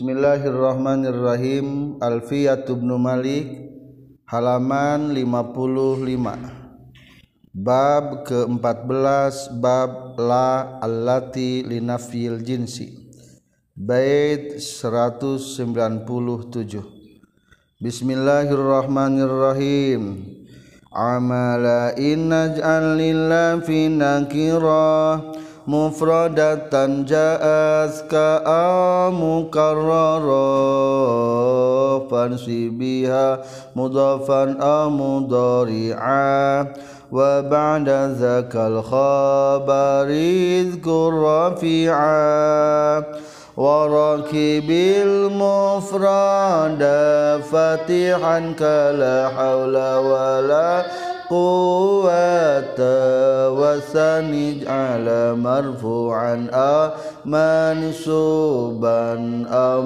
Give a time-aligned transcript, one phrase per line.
[0.00, 3.68] Bismillahirrahmanirrahim Alfiyatu ibn Malik
[4.32, 5.60] halaman 55
[7.52, 13.12] Bab ke-14 Bab La Allati Linafil Jinsi
[13.76, 15.68] Bait 197
[17.84, 20.16] Bismillahirrahmanirrahim
[20.96, 25.36] Amala innaj'al lillahi nakirah
[25.70, 28.50] مفردة جاءت أزكاء
[32.10, 33.38] فانسي بها
[33.76, 36.66] مضافا أو مضارعا
[37.12, 37.88] وبعد
[38.20, 40.08] ذاك الخبر
[40.60, 43.04] اذكر رفيعا
[43.56, 46.82] وراكب المفرد
[47.52, 49.76] فاتحا كلا حول
[50.08, 50.84] ولا
[51.30, 52.10] القوة
[53.50, 56.34] وسنج على مرفوعا
[57.24, 59.14] منصوبا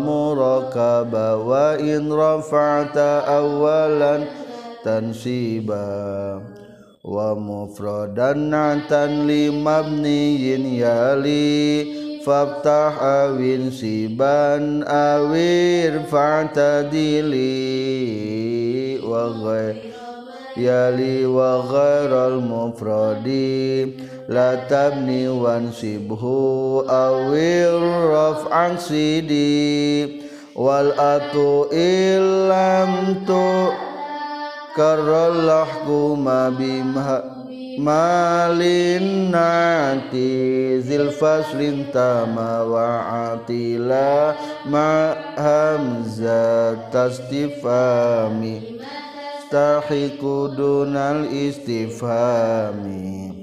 [0.06, 2.96] مركبا وإن رفعت
[3.28, 4.24] أولا
[4.84, 6.40] تنصيبا
[7.04, 11.84] ومفردا عتا لمبني يلي
[12.26, 14.56] فافتح أو انسبا
[14.88, 15.28] أو
[15.92, 17.58] ارفع تدلي
[18.98, 19.93] وغير
[20.54, 23.90] yali wa ghairal mufradi
[24.30, 25.26] la tabni
[25.74, 27.82] sibhu awil
[28.54, 30.22] an sidi
[30.54, 33.74] wal atu illam tu
[34.76, 42.86] kuma bimha malin nati zil faslin tama wa
[43.34, 44.36] atila
[44.70, 48.73] ma hamza tastifami
[49.44, 53.36] yastahiku dunal istifhami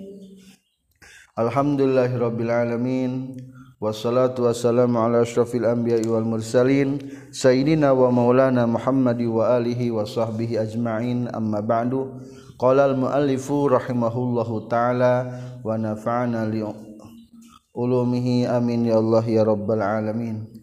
[1.37, 3.37] Alhamdulillahirabbil alamin
[3.79, 6.97] wassalatu wassalamu ala asyrafil anbiya'i wal mursalin
[7.31, 12.11] sayyidina wa maulana Muhammadi wa alihi wa sahbihi ajma'in amma ba'du
[12.59, 15.25] qala al muallifu rahimahullahu taala
[15.65, 16.63] wa nafa'ana li
[17.77, 20.60] ulumihi amin ya Allah ya rabbal alamin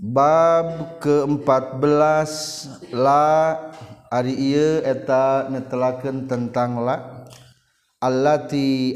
[0.00, 2.32] bab ke-14
[2.96, 3.68] la
[5.52, 5.66] net
[6.24, 7.28] tentanglah
[8.00, 8.36] alla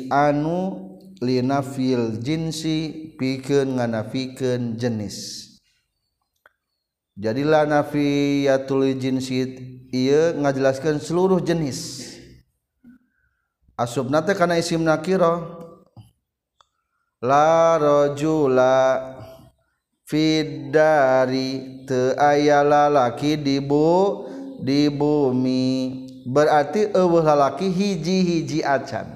[0.09, 2.79] anufil jinsi
[3.21, 4.41] pifik
[4.81, 5.17] jenis
[7.21, 9.21] jadilah nafia tu jin
[9.93, 12.11] ia ngajelaskan seluruh jenis
[13.77, 14.73] asub karena is
[17.25, 18.73] larojla
[20.05, 24.25] fidari te aya lalaki di bu
[24.61, 25.67] di bumi
[26.29, 29.09] berarti eueuh lalaki hiji-hiji acan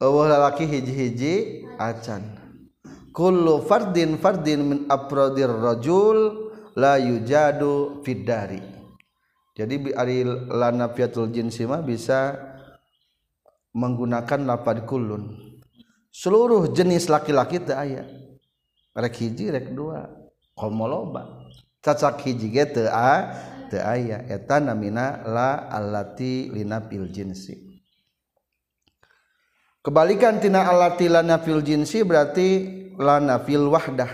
[0.00, 2.24] eueuh lalaki hiji-hiji acan
[3.16, 8.60] kullu fardin fardin min afradir rajul la yujadu fidari
[9.56, 12.36] jadi ari lana fiatul jinsi mah bisa
[13.76, 15.49] menggunakan lapad kulun
[16.12, 18.02] seluruh jenis laki-laki teu aya
[18.98, 20.10] rek hiji rek dua
[20.58, 21.46] komo loba
[21.80, 23.30] cacak hiji ge teu a
[23.70, 27.54] teu aya eta namina la allati lina fil jinsi
[29.86, 32.46] kebalikan tina allati lana fil jinsi berarti
[32.98, 34.10] lana fil wahdah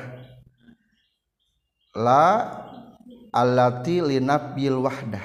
[1.97, 2.25] la
[3.33, 5.25] allati lina fil wahdah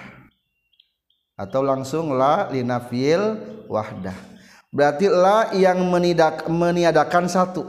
[1.36, 3.36] atau langsung la lina fil
[3.68, 4.31] wahdah
[4.74, 7.64] berarti la yang menidak, meniadakan satu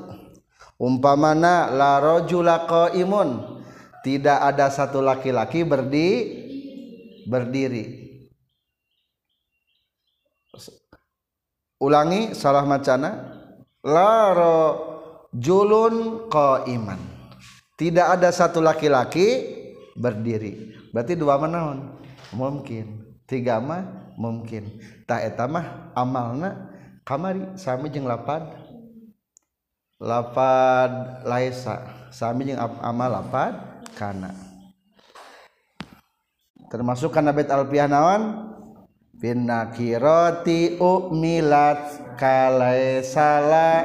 [0.78, 2.62] umpamana la rojula
[2.94, 3.58] imun
[4.06, 6.10] tidak ada satu laki-laki berdi
[7.26, 7.84] berdiri
[11.82, 13.34] ulangi salah macana
[13.82, 16.26] la rojulun
[16.70, 16.98] iman
[17.74, 19.58] tidak ada satu laki-laki
[19.98, 21.98] berdiri berarti dua menahun.
[22.34, 26.71] mungkin tiga mah mungkin tak etamah amalna
[27.02, 28.46] kamari sami jeng lapad
[29.99, 33.58] lapad laisa sami jeng amal lapad
[33.99, 34.31] kana
[36.70, 38.54] termasuk kana bet alfiah naon
[39.19, 43.82] bin nakirati umilat kalaisala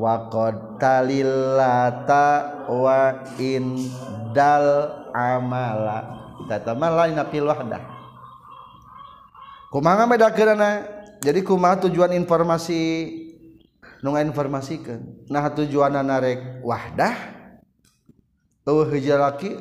[0.00, 4.68] wa qad talillata wa indal
[5.12, 7.84] amala kita tamalain apil wahdah
[9.68, 12.82] kumaha bedakeunana jadi kuma tujuan informasi
[14.00, 17.14] nunga informasikan nah tujuan narek wahdah
[18.64, 19.52] uh hijalaki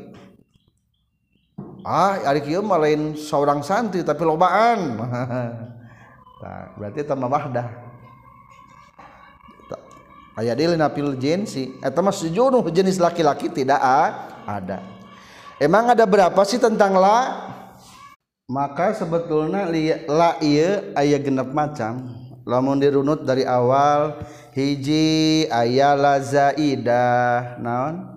[1.84, 2.80] ah hari kieu mah
[3.20, 7.68] seorang santri tapi lobaan nah, berarti tambah wahdah
[10.40, 13.84] aya deui napil jensi eta mah sejunuh jenis laki-laki tidak
[14.48, 14.80] ada
[15.60, 17.22] emang ada berapa sih tentang la
[18.50, 19.70] maka sebetul na
[20.10, 22.10] la aya genep macam
[22.50, 24.18] lamun dirurut dari awal
[24.58, 27.06] hijji aya lazaida
[27.62, 28.10] naon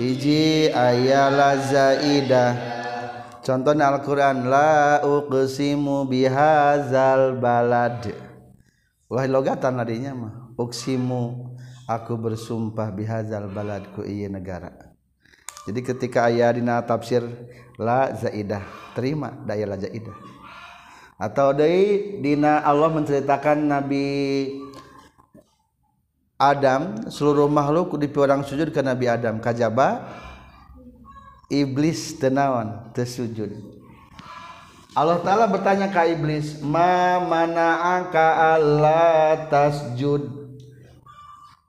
[0.00, 2.50] hijji aya lazadah
[3.44, 11.56] contohnya Alquran lasimu bihazal balaadwahai loggaatan tadinya mah Usimu
[11.88, 14.92] aku bersumpah bihazal balad ku yi negaraan
[15.68, 17.24] jadi ketika ayah dina tafsir
[17.76, 18.64] la zaidah
[18.96, 20.16] terima daya la zaidah
[21.20, 24.06] atau dari dina Allah menceritakan Nabi
[26.40, 30.08] Adam seluruh makhluk di orang sujud ke Nabi Adam kajaba
[31.52, 33.52] iblis tenawan tersujud
[34.96, 40.40] Allah Ta'ala bertanya ke iblis ma mana angka Allah tasjud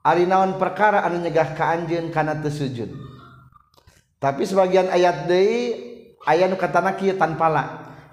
[0.02, 0.26] Ari
[0.58, 2.90] perkara anu nyegah ka anjeun kana tersujud
[4.22, 5.34] tapi sebagian ayat D
[6.30, 7.68] ayat nu naki tanpa lah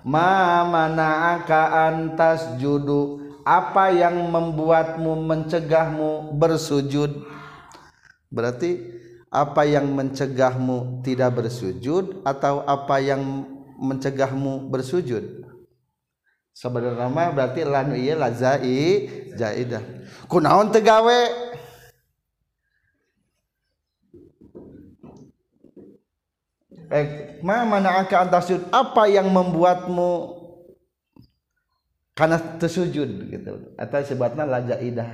[0.09, 1.37] ma mana
[1.85, 7.29] antas judu apa yang membuatmu mencegahmu bersujud
[8.33, 8.81] berarti
[9.29, 13.21] apa yang mencegahmu tidak bersujud atau apa yang
[13.77, 15.45] mencegahmu bersujud
[16.57, 18.81] sebenarnya berarti lanu iya lazai
[19.37, 19.85] jaidah
[20.25, 21.48] kunaon tegawe
[26.93, 27.07] eh,
[27.45, 30.39] ma mana mana'aka antasud apa yang membuatmu
[32.17, 35.09] karena tersujud gitu atau sebabnya laja idah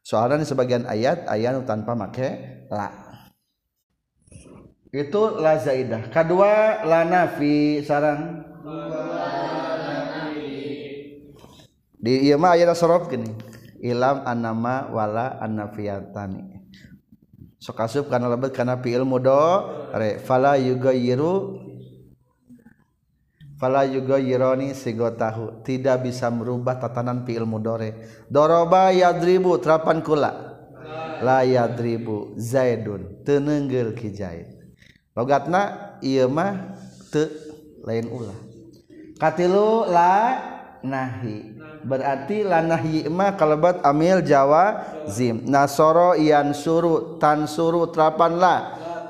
[0.00, 2.88] soalnya di sebagian ayat ayat tanpa make la
[4.90, 8.42] itu la zaidah kedua la nafi sarang
[12.00, 13.28] di ieu iya, mah aya sorof gini
[13.84, 16.59] ilam anama wala annafiyatani
[17.60, 19.92] punya kasup karena lebih karenapilmuoh
[24.72, 27.90] sigo tahu tidak bisa merubah tatananpilmudore
[28.32, 30.56] ddoroba ya ribupankula
[31.20, 34.40] la yaribu zaidun tenengel kijah
[35.12, 35.44] logat
[37.12, 37.24] the
[37.84, 38.36] lain ulah
[39.20, 39.36] kat
[39.92, 40.16] la
[40.80, 48.54] nahi berarti lanah yima kalabat amil jawa zim nasoro ian suru tan suru terapan la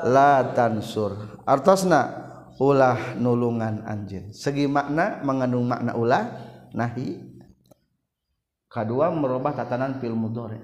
[0.07, 2.31] la tan sur artosna
[2.63, 6.25] ulah nulungan anjin segi makna mengandung makna ulah
[6.71, 7.19] nahi
[8.71, 10.63] kedua merubah tatanan fil mudore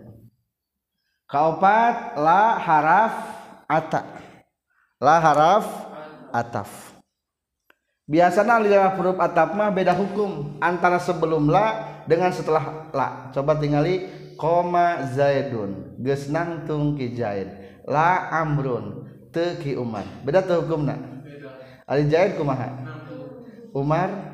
[1.27, 3.13] kaopat la haraf
[3.67, 4.03] ata
[5.03, 5.65] la haraf
[6.31, 6.71] ataf
[8.07, 14.07] biasanya lidah huruf ataf mah beda hukum antara sebelum la dengan setelah la coba tingali
[14.39, 17.51] koma zaidun geus nangtung ki zaid
[17.85, 20.95] la amrun teu ki umar beda teu hukumna
[21.91, 22.71] ari zaid kumaha
[23.75, 24.33] umar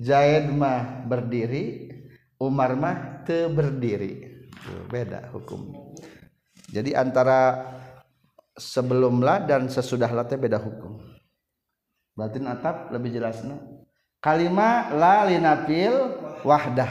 [0.00, 1.92] zaid mah berdiri
[2.40, 4.26] umar mah teu berdiri
[4.88, 5.76] beda hukum
[6.72, 7.62] jadi antara
[8.56, 10.96] sebelum la dan sesudah la teh beda hukum
[12.16, 13.60] berarti atap lebih jelasnya
[14.24, 16.88] kalimat la linapil wahdah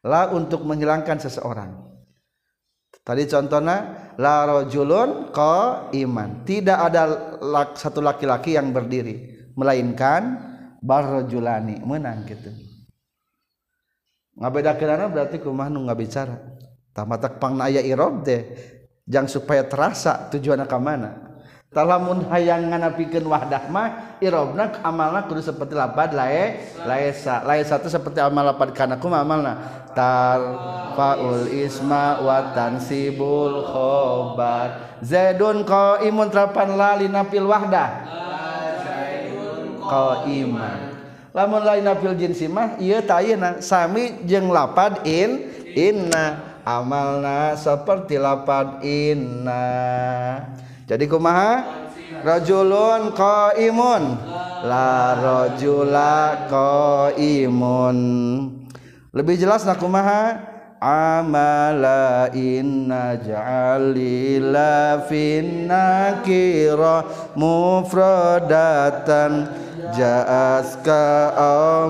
[0.00, 1.76] la untuk menghilangkan seseorang
[3.04, 7.02] tadi contohnya la rojulun ko iman tidak ada
[7.44, 10.40] lak, satu laki-laki yang berdiri melainkan
[10.80, 12.48] barrojulani menang gitu
[14.40, 16.36] ngabeda kenana berarti kumah nu nggak bicara
[16.96, 18.42] tamatak pang naya irob deh
[19.04, 21.25] jang supaya terasa tujuan ke mana
[21.76, 26.24] punya lamun hayangan nawahdahma Iob amamalnah kru seperti lapad la
[27.68, 29.28] satu seperti ama la karenakumal
[29.92, 31.10] fa
[31.52, 32.16] Ima
[32.80, 37.88] sibulkhobat ze qmunpan lali napilwahdah
[39.84, 39.90] q
[40.48, 40.78] iman
[41.36, 42.72] lamunjin simah
[43.04, 44.16] taysami
[44.48, 45.44] lapad in
[45.76, 49.60] inna amalna seperti la dapat inna
[50.86, 51.66] jadi kumaha
[52.22, 54.22] rajulun qaimun
[54.64, 56.38] la rajula
[57.18, 57.96] imun.
[59.10, 60.38] lebih jelas nak kumaha
[60.78, 65.02] amala inna ja'alila
[66.22, 66.96] kira
[67.34, 69.50] mufradatan
[69.90, 71.34] ja'aska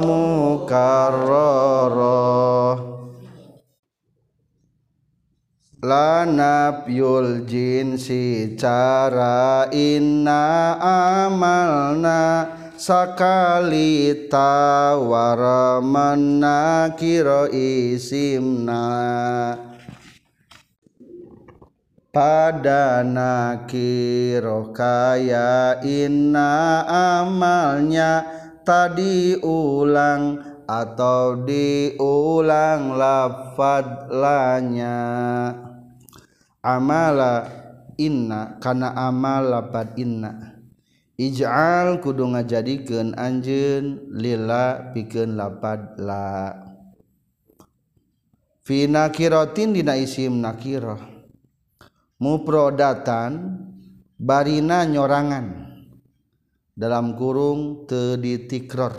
[0.00, 2.85] amukarroh
[5.86, 7.46] lanab yul
[7.94, 14.18] si cara inna amalna sakali
[15.86, 18.82] mana kiro isimna
[22.10, 26.82] pada nakiro kaya inna
[27.22, 28.24] amalnya
[28.66, 34.98] tadi ulang atau diulang lafadlanya
[36.66, 37.32] ama la
[37.94, 40.58] inna karena amal lapat inna
[41.46, 46.52] al kuduungan jadikan Anjun lila pi lapad la
[48.66, 50.42] Vinarotinsim
[52.18, 53.32] muprodatan
[54.18, 55.46] Barina nyoorangan
[56.74, 58.90] dalam kurung teditikro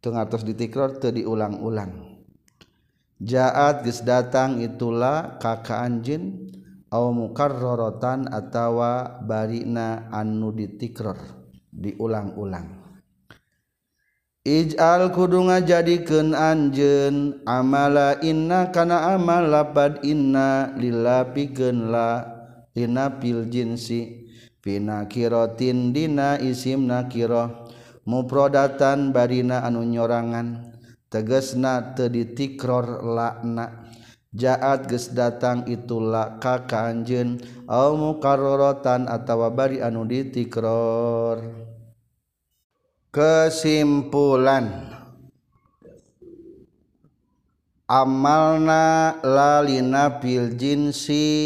[0.00, 2.07] tengahtos ditikr tadi diulang-ulang
[3.18, 6.22] Jaat gesdatang itulah kakaan Jin
[6.88, 11.18] A mukarrorotan attawa barina anu ditikr
[11.74, 12.78] diulang-ulang.
[14.40, 22.38] Ijal kudua jadiken anjen amala inna kana amal lapad inna lilapi genla
[22.78, 24.30] Dinapiljinsi
[24.62, 27.66] pinna kirotindina isim na kiro
[28.06, 30.77] muprodatan bariina anu yorangan.
[31.08, 32.84] teges na ditikro
[33.16, 33.88] lakna
[34.32, 41.40] jahat gedatang itu la ka kanjen Allah mu karorotan atauwabari anu ditikro
[43.08, 44.84] kesimpulan
[47.88, 51.36] amalna lalinapiljinsi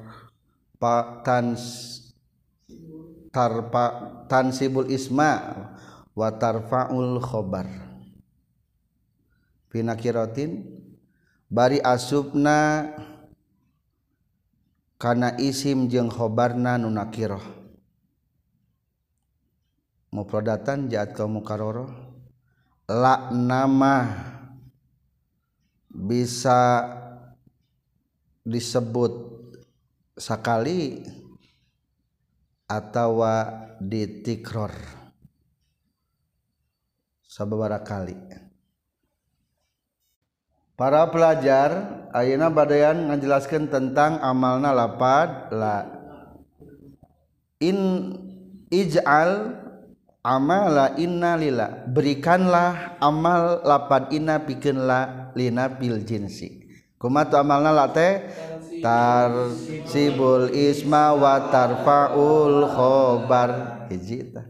[4.54, 5.32] sibul Isma
[6.16, 7.68] watarfaulkhobar
[11.52, 12.60] bari asna
[14.96, 17.40] karena isim jeungkhobarna nunro
[20.16, 21.60] muprodatan ja kaumkar
[23.36, 23.96] nama
[25.92, 26.64] bisa
[28.48, 29.35] disebut
[30.20, 31.04] kali
[32.72, 34.72] atautawa ditikro
[37.28, 38.16] sobarakali
[40.80, 45.84] para pelajar Auna badaan menjelaskan tentang amalna lapad la
[47.60, 49.32] inal
[50.24, 56.64] ama la innalla berikanlah amal lapat inna bikinlah Lina Biljinsi
[56.96, 58.10] komma amalna late
[58.84, 59.52] tar
[59.88, 63.50] sibul Imawatarfaulkhobar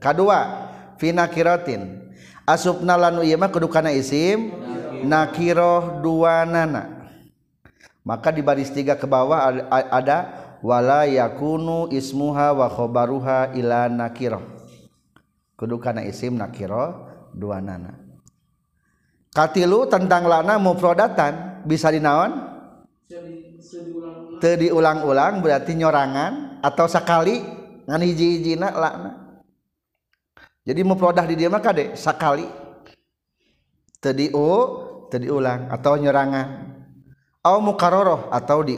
[0.01, 1.81] K2irotin
[2.47, 4.51] asupnaima kedukan isim
[5.05, 7.09] nakiro dua nana
[8.05, 13.49] maka di baris tiga ke bawah adawalayak kuunu isha wakhobarha
[13.91, 14.07] na
[15.57, 16.93] kedukan isim nakiro
[17.35, 22.55] dua nanakatilu tentang lana muprodatan bisa nawan
[24.41, 27.41] tadi diulang-ulang berarti nyoorangan atau sakali
[27.89, 28.73] nganijinak
[30.65, 32.45] jadi muprodah di dia maka dek sakali
[33.97, 34.29] tadi
[35.09, 36.47] tadiulang atau nyrangan
[37.61, 38.75] mukarrooh atau di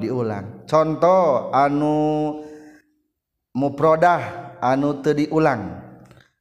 [0.00, 2.40] diulang contoh anu
[3.56, 4.14] muproda
[4.60, 5.76] anu te diulang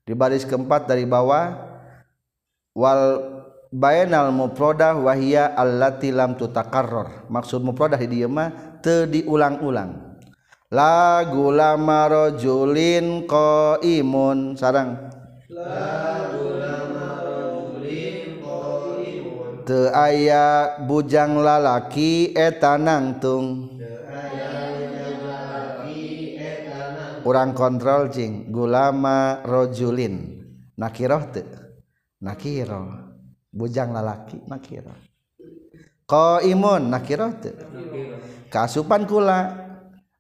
[0.06, 1.64] di baris keempat dari bawahwal
[3.76, 10.16] bayanal mufradah wahia allati lam tutakarror maksud mufradah di dieu mah teu diulang-ulang
[10.72, 14.96] la gulama rajulin qaimun sarang
[15.52, 23.76] la gulama rajulin qaimun teu aya bujang lalaki eta nangtung
[27.28, 30.40] orang kontrol cing gulama rojulin
[30.80, 31.44] nakiroh teu
[32.24, 33.05] nakiroh
[33.58, 34.92] punya bujang lalakimun
[38.52, 39.40] kasupankula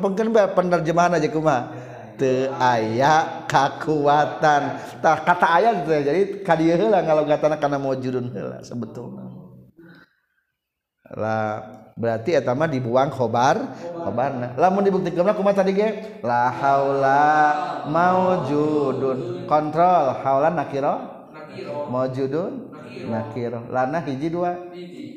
[0.50, 1.70] penerjeahan aja kuma
[2.16, 4.62] te aya kekuatan
[5.04, 9.24] tak kata ayat teh jadi kadia heula ngalogatana kana jurun heula sebetulnya
[11.16, 11.48] lah
[11.96, 13.56] berarti eta mah dibuang khobar
[14.04, 15.88] khobarna lamun dibuktikeun kumaha tadi ge
[16.26, 17.32] la haula
[18.50, 20.96] jurun, kontrol haula nakiro
[21.88, 22.74] maujudun
[23.08, 24.60] nakiro lana hiji dua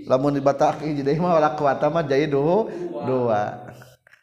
[0.07, 2.69] lamun dibatak hiji deh mah wala kuwata mah jadi dua
[3.09, 3.41] dua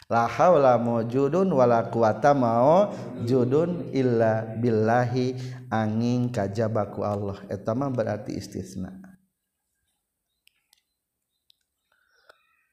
[0.06, 2.06] lahajudun wala ku
[2.38, 2.94] mau
[3.26, 5.28] juun illalahhi
[5.74, 7.42] angin kajbaku Allah
[7.90, 8.94] berarti istisna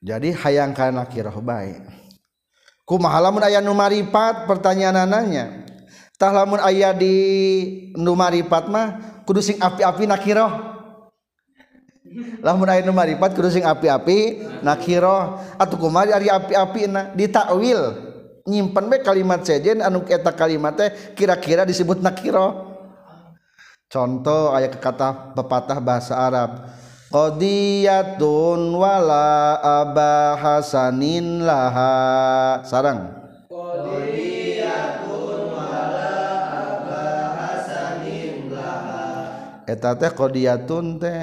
[0.05, 1.81] jadi hayangkan nakioh baik
[2.85, 7.15] kumahalamun aya numaripat pertanyaan nanyatahmun aya di
[7.97, 8.87] Nuaripat mah
[9.25, 10.72] kudus sing api-pi nakioh
[12.43, 17.95] lamun aya nu maripat kudu sing api-api nakiro atuh kumari ari api-api na ditakwil
[18.43, 22.75] nyimpen be kalimat sejen anu eta kalimat teh kira-kira disebut nakiro
[23.87, 26.67] contoh aya kata pepatah bahasa Arab
[27.15, 29.63] qadiyatun wala
[30.43, 32.99] Hasanin laha sarang
[33.47, 36.19] qadiyatun wala
[37.47, 39.09] Hasanin laha
[39.71, 41.23] eta teh qadiyatun teh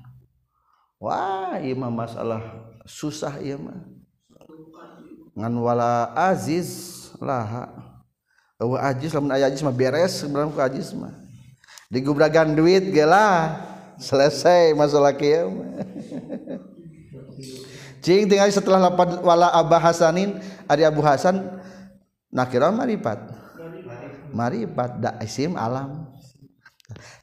[1.65, 3.57] Imam masalah susah I
[5.35, 7.73] wala Aziz raha
[9.73, 10.21] bes
[11.89, 13.49] digubrakan duit gela
[13.97, 15.17] selesai masalah
[18.05, 20.37] setelahpat wala Abah Hasanin
[20.69, 21.41] A Abu Hasan
[22.29, 23.17] nakira maripat
[24.29, 26.13] maripat is alam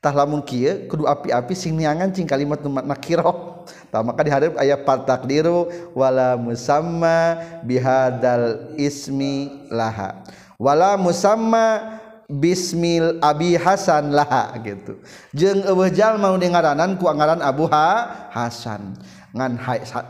[0.01, 4.81] tahlamun ki kedua api-api sing ni ngajing kalimat umat na kirok maka di hadrib ayaah
[4.85, 15.01] patak diru wala musama bihadal ismi lahawala musama Bismil Abi Hasanlah gitu
[15.33, 15.65] jeng
[15.97, 19.01] jallma ngaranan keanggaran Abu Ha Hasan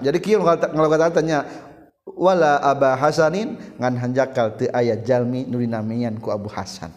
[0.03, 0.66] jadinyawala
[2.59, 6.90] Abah Hasanin nganhanjakkalti ayat jalmi nudina naian ku Abbu Hasan.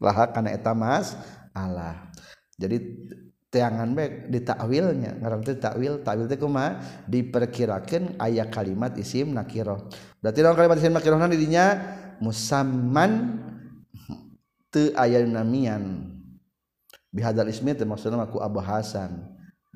[0.00, 1.14] laha kana eta mas
[1.52, 2.00] Allah
[2.56, 2.80] jadi
[3.52, 9.92] teangan baik di takwilnya teh takwil takwil teh kumaha diperkirakan ayat kalimat isim nakiro
[10.24, 11.66] berarti dalam kalimat isim nakiro nanti dinya
[12.24, 13.36] musamman
[14.72, 16.08] te ayat namian
[17.12, 19.20] bihadal ismi teh maksudnya aku Abu Hasan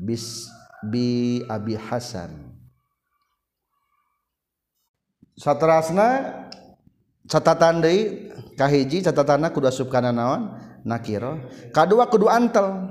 [0.01, 0.49] bis
[0.89, 2.31] bi Abi Hasan
[5.35, 6.31] satrasna
[7.27, 10.55] catatan deui kahiji catatan kudu kana naon
[10.87, 11.38] nakiro
[11.75, 12.88] kadua kudu antel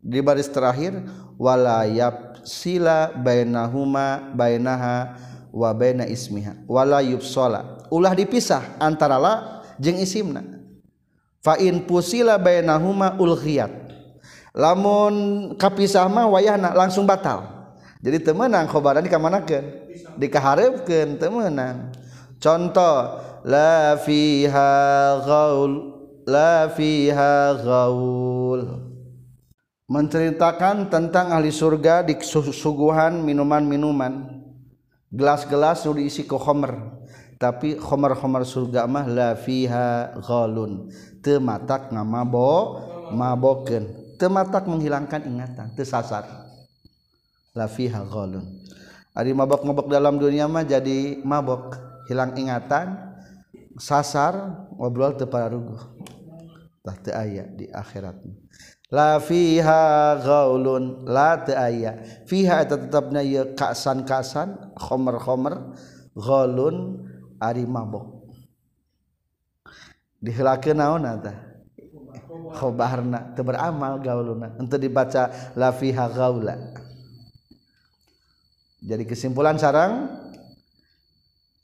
[0.00, 0.96] di baris terakhir
[1.36, 1.84] wala
[2.44, 5.16] sila bainahuma bainaha
[5.54, 9.32] wa baina ismiha wala yufsala ulah dipisah antara la
[9.80, 10.44] jeung isimna
[11.44, 13.72] fa in pusila bainahuma ulghiyat
[14.56, 15.14] lamun
[15.56, 17.52] kapisah mah wayahna langsung batal
[18.04, 19.08] jadi temenang khobaran Di
[20.18, 21.92] dikahareukeun temenang
[22.40, 24.72] contoh la fiha
[25.20, 25.92] ghaul
[26.24, 28.64] la fiha ghaul
[29.84, 32.16] menceritakan tentang ahli surga di
[32.56, 34.32] suguhan minuman-minuman
[35.12, 36.72] gelas-gelas sudah diisi ke khomer
[37.36, 40.88] tapi khomer-khomer surga mah la fiha ghalun
[41.20, 42.80] tematak matak ngamabo
[43.12, 46.24] mabokeun tematak menghilangkan ingatan tersasar.
[47.54, 48.40] Lafiha la fiha
[49.14, 51.76] ari mabok-mabok dalam dunia mah jadi mabok
[52.08, 53.12] hilang ingatan
[53.80, 55.82] sasar ngobrol tepararuguh
[56.84, 58.20] tahte ayah di akhirat
[58.92, 65.74] la fiha gaulun la te ayah fiha itu tetapnya ya kasan kasan khomer khomer
[66.14, 67.02] gaulun
[67.42, 68.30] ari mabok
[70.22, 71.34] dihilakeun naon eta
[72.54, 76.54] khobarna teu beramal gauluna henteu dibaca la fiha gaula
[78.84, 80.12] jadi kesimpulan sarang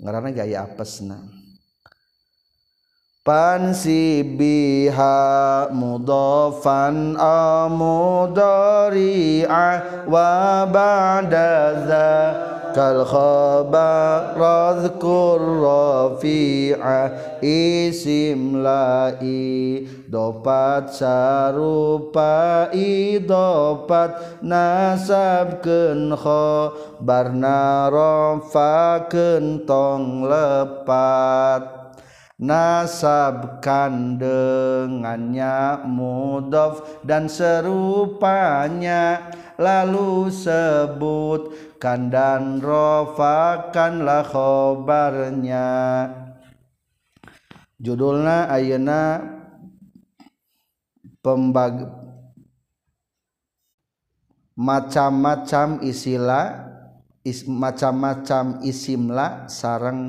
[0.00, 1.20] ngarana gaya apesna
[3.20, 9.66] pansi biha mudofan amudari'a
[10.08, 12.08] wa ba'daza
[12.72, 13.92] kal khaba
[14.40, 15.36] radhkur
[15.68, 31.94] rafi'a isim la'i dopat sarupa idopat nasabkeun khobarna rafakeun tong lepat
[32.42, 39.30] nasab kandengannya mudof dan serupanya
[39.62, 45.68] lalu sebut kan dan rofakanlah khobarnya
[47.78, 49.38] judulna ayana
[51.20, 51.72] pe Hai
[54.60, 56.46] macam-macam istilah
[57.48, 60.00] macam-macam isimlah sarang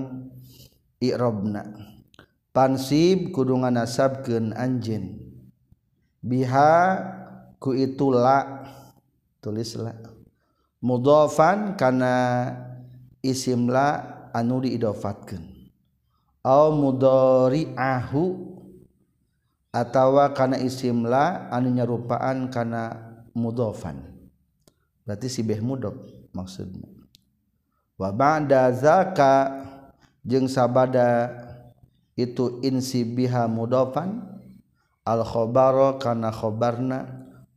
[1.00, 1.71] Iirobna
[2.56, 4.91] pansib kurdungan asabken anj
[6.19, 6.76] biha
[7.63, 8.67] ku itulah
[9.39, 9.95] tulislah
[10.84, 12.15] mudhofan karena
[13.24, 15.39] isimlah anhofat
[16.76, 18.50] muddor ahu
[19.71, 22.91] Atawa kana isimlah anu nyarupaan kana
[23.31, 24.03] mudhofan
[25.07, 25.88] berarti si be mud
[26.36, 26.91] maksudnya
[27.95, 28.12] wa
[28.75, 31.31] zakang sabada
[32.19, 34.19] itu insibiha mudfan
[35.07, 36.99] al-khobarokana khobarna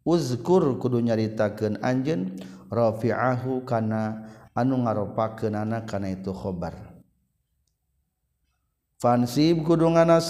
[0.06, 2.38] uzkur kudu nyaritaken anjen
[2.70, 6.93] rofihu kana anu ngarupakkenanakana itu khobarna
[9.04, 10.24] unganab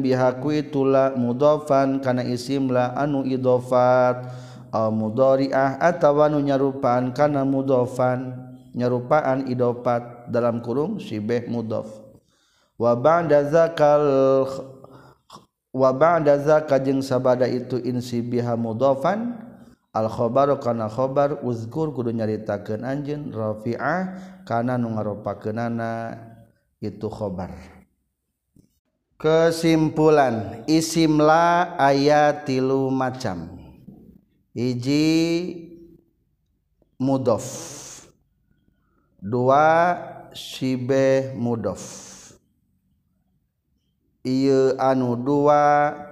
[0.00, 4.24] bihakula mudfan karena isimlah anuhofat
[4.72, 8.32] atauu nyaruppan karena mudhofan
[8.72, 11.86] nyerupaan idopat dalam kurung Sibeh mudhof
[12.80, 13.28] wang
[17.04, 19.20] sabada ituhafan
[19.94, 23.76] alkhobarkhobardu nyaritafi
[24.44, 25.92] karenapakenana
[26.84, 27.73] itu khobar
[29.20, 33.48] kesimpulan isimlah ayat tilu macam
[34.54, 35.68] iji
[36.98, 37.44] mudhof2
[40.34, 41.66] sibe mud
[44.24, 44.48] I
[44.80, 45.62] anu dua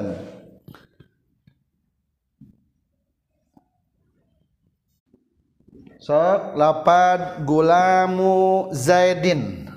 [6.02, 9.70] sok lapad gulamu zaidin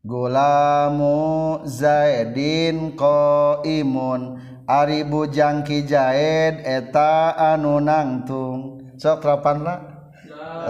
[0.00, 9.76] gulamu zaidin ko imun ari bujangki jaid eta anu nangtung so lapan la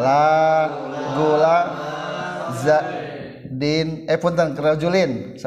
[0.02, 0.26] la
[1.14, 1.56] gula
[2.66, 5.38] zaidin eh punten kerajulin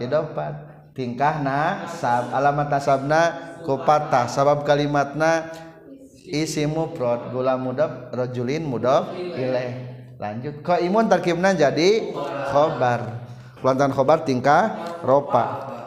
[0.00, 0.54] hidopat
[0.96, 1.38] tingkah
[1.90, 3.20] sab alamat nasabna
[3.64, 5.50] kopata sabab kalimatna
[6.26, 9.66] isi mufrad gula mudaf rajulin mudaf ile
[10.18, 12.14] lanjut imun tarkibna jadi
[12.50, 13.26] khobar
[13.60, 14.72] kelantan khobar tingkah
[15.04, 15.44] ropa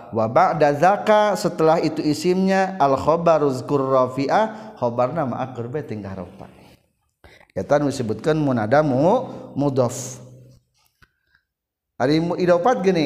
[0.10, 6.50] wa ba'da zaka setelah itu isimnya al khobar uzkur rafi'ah khobar nama be tingkah ropa
[7.58, 10.22] eta disebutkan munadamu mudof
[12.08, 13.06] idopatni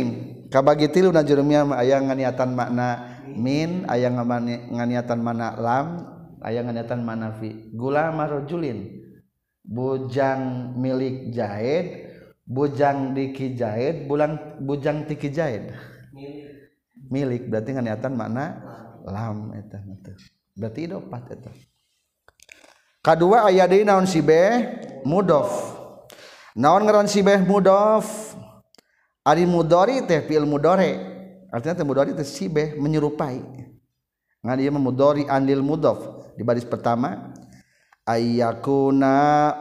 [0.53, 2.88] Ka bagi Luna jerumiah ayaah nganiaatan makna
[3.34, 5.88] Min ayaahniaatan mana lam
[6.43, 8.93] ayah nyatan manafi gula mar Julilin
[9.65, 12.13] bujang milikjahit
[12.45, 15.71] bujang dikijahit bulan bujang dikijahid
[17.10, 18.60] milik berarti niatan makna
[19.08, 19.49] lam
[20.60, 20.82] berarti
[23.01, 24.43] K2 ayaah di naon sibe
[25.10, 25.49] mudhof
[26.60, 28.42] naonon sibeh mudhof dan
[29.48, 31.00] mudori tehpil mudore
[31.48, 31.80] artinya
[32.76, 33.40] menyerupai
[34.60, 37.32] dia memodori andil mudhof di baris pertama
[38.04, 39.54] ayayakuna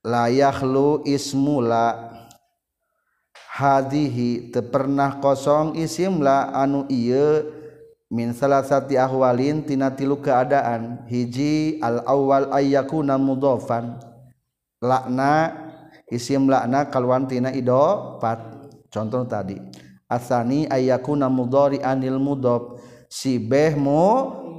[0.00, 2.16] layyaklu ismula
[3.52, 7.44] hadihi te pernah kosong isimlah anu iye
[8.08, 13.98] min salahatiahwalilintina tilu keadaan hiji al-awal ayayakuna mudhofan
[14.80, 15.65] lakna
[16.12, 17.50] isim lakna kaluan tina
[18.22, 18.38] pat
[18.90, 19.58] contoh tadi
[20.06, 22.78] asani ayakuna mudori anil mudof
[23.10, 24.08] si behmu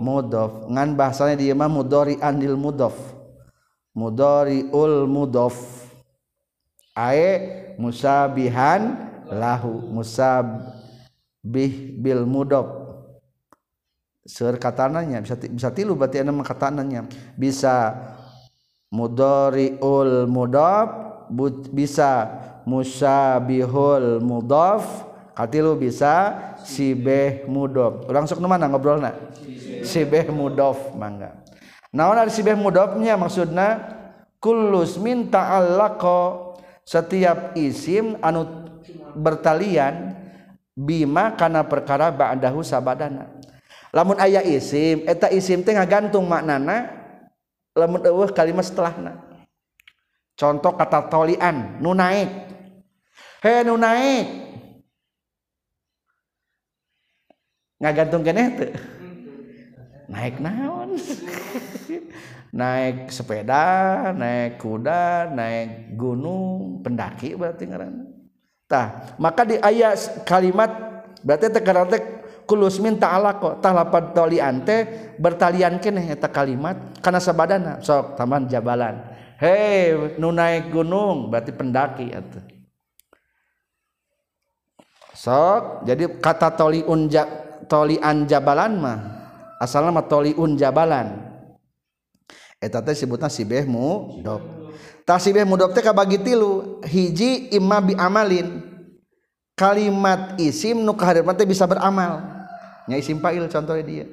[0.04, 2.96] mudof ngan bahasanya dia mah mudori anil mudof
[3.96, 5.56] mudori ul mudof
[7.00, 10.76] ae musabihan lahu musab
[11.48, 12.68] musabih bil mudof
[14.28, 17.02] seur katananya bisa bisa tilu berarti ana katananya
[17.40, 17.96] bisa
[18.92, 21.07] mudori ul mudof
[21.76, 22.28] bisa
[22.64, 29.00] musa bihul mudhofkati lu bisa Sibeh mudhof langsung ke mana ngobrol
[29.84, 31.36] Sibeh mudhof mangga
[31.92, 38.80] nanya maksudlus minta Allah kok setiap isim anut
[39.20, 40.16] bertalian
[40.78, 43.28] bimak karena perkara baan dahsa badana
[43.96, 46.88] lamun ayaah isimeta isim gantung maknana
[47.76, 49.14] lemut uh kalimat setelah na
[50.38, 52.30] contoh kata tolian nu naik
[53.42, 54.26] he nu naik
[57.82, 58.70] ngagantung kene teu
[60.14, 60.94] naik naon
[62.62, 68.06] naik sepeda naik kuda naik gunung pendaki berarti ngaran
[68.70, 70.70] tah maka di ayat kalimat
[71.26, 72.02] berarti tegaran teh
[72.48, 74.86] kulus minta Allah kok tah lapan tolian teh
[75.18, 82.10] bertalian kene eta kalimat karena sabadana sok taman jabalan he nun naik gunung berarti pendaki
[85.16, 85.38] so
[85.86, 86.86] jadi katalili
[88.02, 88.98] Anjabalan mah
[89.62, 91.26] asallamali unjabalanibib
[95.94, 97.18] bagi lulin
[99.58, 104.06] kalimat isim nu ke haddirmat bisa beramalnya isimpail contohnya dia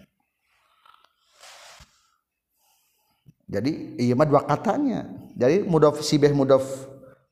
[3.51, 6.63] jadi iya mah dua katanya jadi mudof sibeh mudof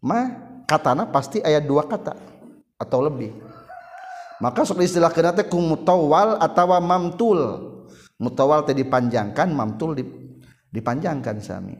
[0.04, 0.36] mah
[0.68, 2.20] katana pasti ayat dua kata
[2.76, 3.32] atau lebih
[4.44, 7.40] maka sok istilah kena teh mutawal atau mamtul
[8.20, 9.96] mutawal teh dipanjangkan mamtul
[10.70, 11.76] dipanjangkan sami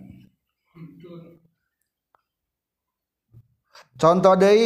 [4.00, 4.58] contoh deh,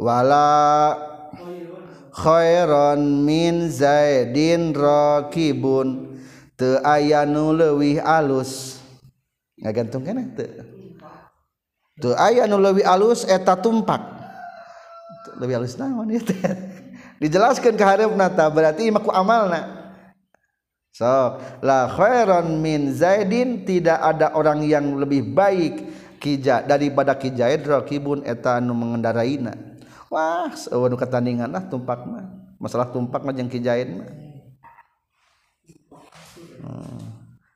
[0.00, 0.56] wala
[2.24, 6.16] khairon min zaidin rakibun
[6.56, 8.80] teu aya nu leuwih alus
[9.62, 10.02] gantung
[11.94, 14.02] tuh aya lebih alus eta tupak
[15.38, 15.62] lebih
[17.22, 19.46] dijelaskan kenata berartiku amal
[20.90, 22.50] solahron
[22.90, 25.74] Zadin tidak ada orang yang lebih baik
[26.18, 29.52] Kija daripada Kijahro kibun etanu mengendaraia
[30.08, 30.48] Wah
[30.94, 32.00] ketandinganlah tempat
[32.58, 33.74] masalah tupak maje Kija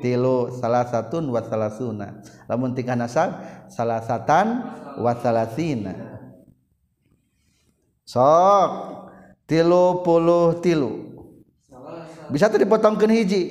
[0.00, 1.18] tilu salah satu
[1.76, 2.58] Sunnah la
[3.68, 4.46] salahsatan
[5.02, 5.18] was
[8.08, 8.70] sok
[9.44, 11.12] tilupuluh tilu
[12.32, 13.42] bisa tuh dipotong ke hiji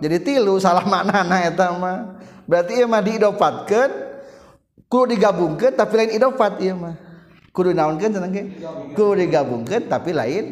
[0.00, 1.68] jadi tilu salah maknana ya
[2.48, 3.54] berartiidofat
[4.88, 6.08] ku digabungkan tapifat
[9.18, 10.44] digabungkan tapi lain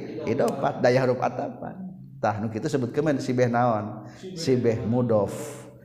[0.85, 1.86] daya ru apa
[2.21, 3.85] tah nu kitu sebut kemen si beh naon
[4.37, 5.33] beh mudof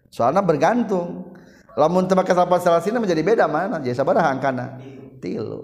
[0.07, 1.35] soalnya bergantung
[1.75, 4.77] lamun tempat make salah sini menjadi beda mana jadi sabar angkana
[5.23, 5.61] tilu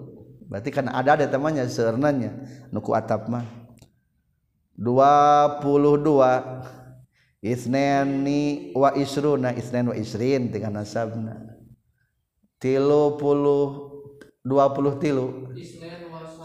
[0.48, 2.32] berarti kan ada ada temannya seernanya
[2.72, 3.44] nuku atap mah
[4.78, 6.24] 22
[7.38, 11.38] Isneni wa isruna isnen wa isrin dengan nasabna
[12.58, 13.88] tilu puluh
[14.42, 16.07] dua puluh tilu isnen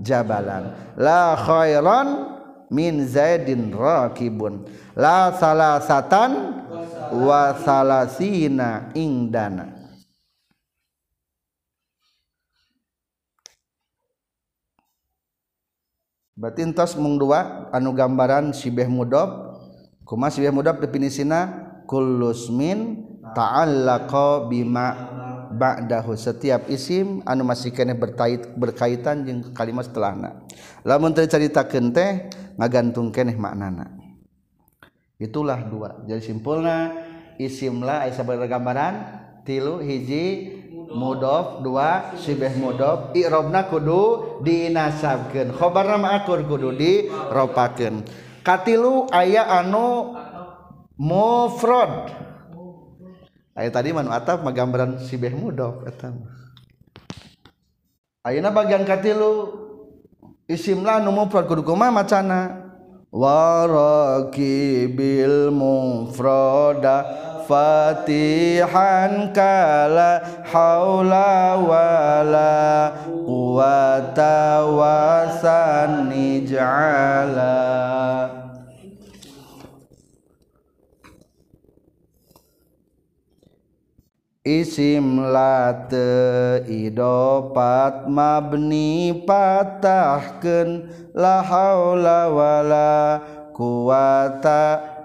[0.00, 2.08] jabalan la khairan
[2.72, 4.64] min zaidin rakibun
[4.96, 6.64] la salasatan
[7.14, 9.76] wa salasina indana
[16.36, 19.60] berarti entos mung dua anu gambaran sibeh mudob
[20.08, 23.04] kuma sibeh mudob definisina kullusmin
[23.36, 25.19] ta'allaqa bima
[25.60, 28.16] punya dahulu setiap issim ans ke ber
[28.56, 30.40] berkaitan di kalimat setelahna
[30.88, 32.10] la ceitaken teh
[32.56, 33.84] ngagantungke maknana
[35.20, 36.96] itulah dua jadi simpulna
[37.36, 38.94] issimlah Isabelgambaran
[39.44, 40.56] tilu hijji
[40.90, 48.02] muddo 2 sibena kudu dinasabkenkhobarkur kudu di robopaken
[48.42, 50.16] katlu aya anu
[50.98, 52.10] mofrod
[53.60, 55.84] Ayat tadi manu atap magambaran si beh mudok
[58.24, 59.52] Ayo na bagian katilu
[60.48, 62.72] isim lah nu mufrad kudu koma macana
[64.96, 67.04] bil mufrada
[67.44, 72.58] fatihan kala haula wala
[73.12, 77.60] quwata wasan nijala
[84.40, 93.20] isim late idopat mabni patahken la haula wala
[93.52, 94.96] kuwata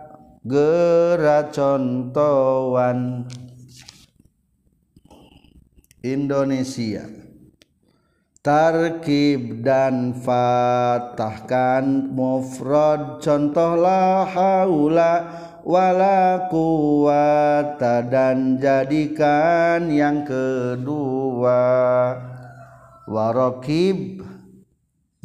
[6.06, 7.02] Indonesia
[8.46, 15.14] tarkib dan fatahkan mufrad contoh la haula
[15.66, 17.10] walaku
[17.82, 21.62] dan jadikan yang kedua
[23.10, 24.22] waroibb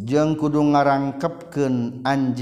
[0.00, 2.40] jeng kudu ngarangkepken anj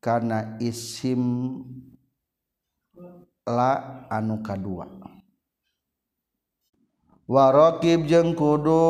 [0.00, 1.60] karena isim
[3.48, 4.97] la anukadua
[7.28, 8.88] waib jeng kudu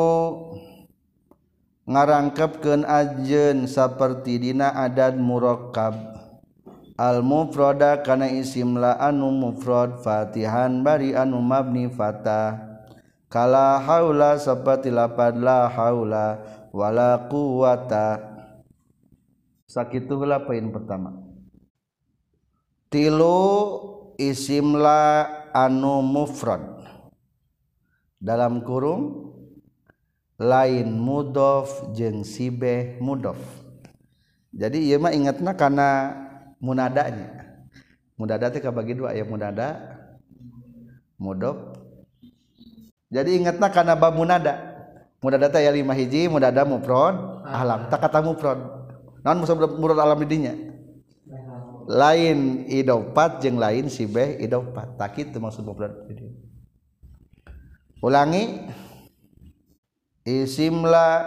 [1.83, 5.91] ngarangngkap ke ajen seperti Di adat murokab
[6.95, 16.39] almufroda karena isimlah anu mufrod Fatihan bari anu maafni Fatakalaula seperti lapadlahula
[16.71, 18.23] walakuta
[19.67, 21.11] sakitapain pertama
[22.87, 23.43] tilu
[24.15, 26.78] isimlah anu mufrod
[28.19, 29.31] dalam kurung
[30.43, 33.39] lain mudof jeng sibe mudof
[34.51, 35.89] jadi ieu iya mah ingatna karena
[36.59, 37.47] munadanya
[38.19, 39.79] munada teh kabagi dua ya munada
[41.15, 41.79] mudof
[43.07, 44.67] jadi ingatna karena bab munada
[45.23, 47.15] munada teh ya lima hiji mudada mufrad
[47.47, 48.35] alam tak kata non
[49.23, 50.59] naon mufrad alam didinya
[51.87, 55.95] lain idopat jeng lain sibe idopat takit kitu maksud mufrad
[57.99, 58.63] ulangi
[60.23, 61.19] issimlah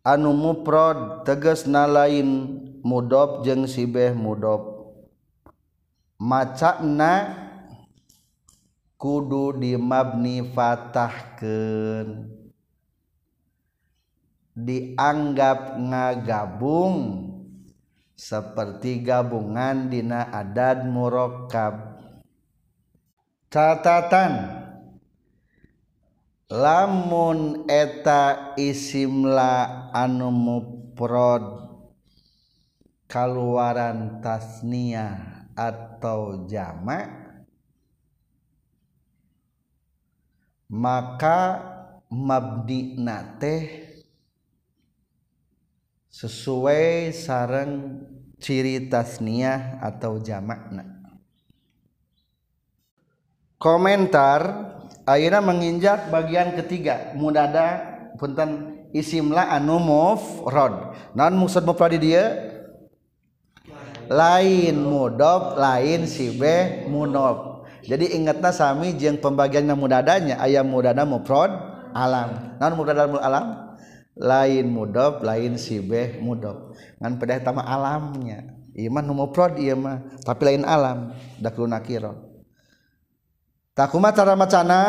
[0.00, 2.48] anuuprodd teges nalain
[2.80, 4.96] mudob jeng Sibeh mudob
[6.16, 7.36] macana
[8.96, 12.32] kudu di Mabni Faahken
[14.56, 16.96] dianggap ngagaung
[18.16, 22.00] seperti gabungandina adat murokkap
[23.52, 24.59] catatan.
[26.50, 31.70] lamun eta isimla anu muprod
[33.06, 37.06] kaluaran tasnia atau jamak
[40.74, 41.40] maka
[42.10, 42.98] mabdi
[43.38, 43.62] teh
[46.10, 48.02] sesuai sarang
[48.42, 50.82] ciri tasniah atau jamakna
[53.62, 54.74] komentar
[55.08, 57.82] A menginjak bagian ketiga mudada
[58.14, 60.22] punnten isimlah anmov
[61.14, 61.42] non
[64.10, 65.14] lain mud
[65.58, 66.56] lain sibe
[67.80, 71.50] jadi ingat nasami jeung pembagiannyamu dadnya ayam mudada muprod
[71.90, 73.72] alam non mudamu alam
[74.14, 74.94] lain mud
[75.26, 76.76] lain sibe mudped
[77.18, 78.46] pertama alamnya
[78.78, 81.10] imanprodmah tapi lain alam
[81.42, 81.98] daulu naki
[83.74, 84.80] takuma cara macana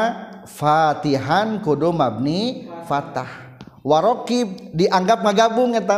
[0.49, 5.97] fatihan kudu mabni fatah warokib dianggap ngagabung eta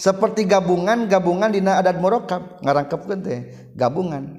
[0.00, 3.40] seperti gabungan gabungan dina adat murokab ngarangkepkeun teh
[3.76, 4.38] gabungan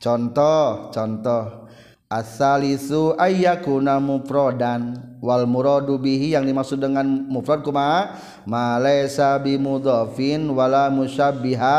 [0.00, 1.66] contoh contoh
[2.08, 8.16] asalisu ayyakuna mufradan wal muradu bihi yang dimaksud dengan mufrad kumaha
[8.48, 11.76] ma laysa bi mudhafin wala musyabbiha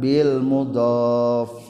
[0.00, 1.65] bil mudhaf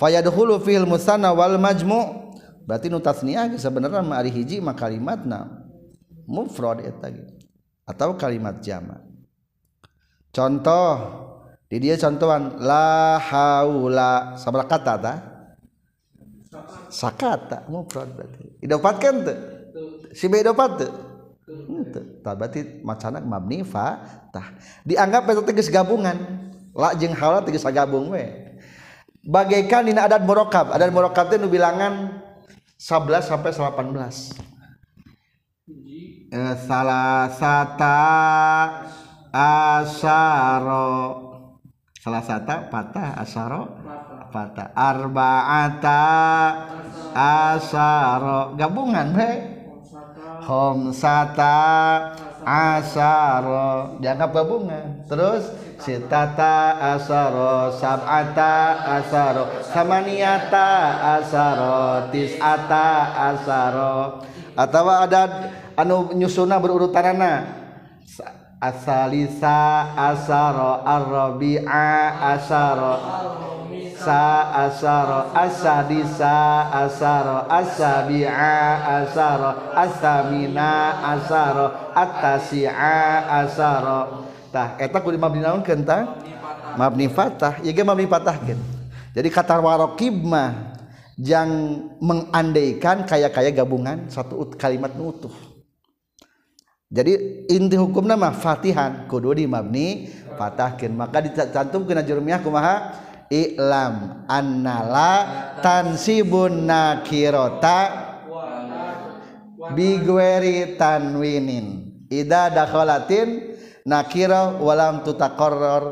[0.00, 2.30] fayadkhulu fil musanna wal majmu
[2.68, 5.66] berarti nu tasniah ya, sebenarnya mah ari hiji mah kalimatna
[6.28, 7.32] mufrad eta gitu.
[7.88, 9.00] atau kalimat jamak
[10.34, 10.94] contoh
[11.66, 15.14] di dia contohan la haula sabar kata ta
[16.92, 19.32] sakata mufrad berarti idopatkan teu
[20.12, 20.90] si be idopat teu
[22.26, 24.46] ta berarti macana mabni tah
[24.84, 26.18] dianggap eta tiga gabungan
[26.76, 28.45] la jeung haula tiga gabung we
[29.26, 32.22] bagaikan dina adat murokab adat murokab itu bilangan
[32.78, 33.90] 11 sampai 18
[36.30, 37.98] eh, salah sata
[39.34, 40.86] asaro
[41.98, 43.62] salah sata patah asaro
[44.30, 46.02] patah arbaata
[47.10, 49.30] asaro gabungan be
[50.46, 51.58] homsata
[52.46, 55.50] asaro dianggap gabungan terus
[55.82, 58.52] sitata asaro sab'ata
[59.00, 60.70] asaro samaniata
[61.20, 62.88] asaro tis'ata
[63.32, 64.22] asaro
[64.56, 65.22] atau ada
[65.76, 67.52] anu nyusuna berurutanana
[68.56, 71.92] asalisa asaro arrabi'a
[72.40, 72.96] asaro
[74.00, 76.36] sa asaro asadisa
[76.72, 78.56] asaro asabi'a
[79.04, 80.72] asaro asamina
[81.04, 83.04] asaro atasi'a
[83.44, 86.16] asaro tah eta eh, kudu mabni naon kentang
[86.80, 88.56] mabni fatah ieu ge mabni fatah kan
[89.12, 90.72] jadi kata warokib mah
[91.20, 91.52] jang
[92.00, 95.32] mengandaikan kaya-kaya gabungan satu kalimat nutuh
[96.88, 100.08] jadi inti hukumna mah fatihan kudu di mabni
[100.40, 102.74] fatahkan maka dicantumkeun ajrumiyah kumaha
[103.28, 105.12] i'lam annala
[105.60, 108.08] tansibun nakirota
[109.76, 113.45] bigweri tanwinin ida dakhalatin
[113.86, 115.82] nakira walam koror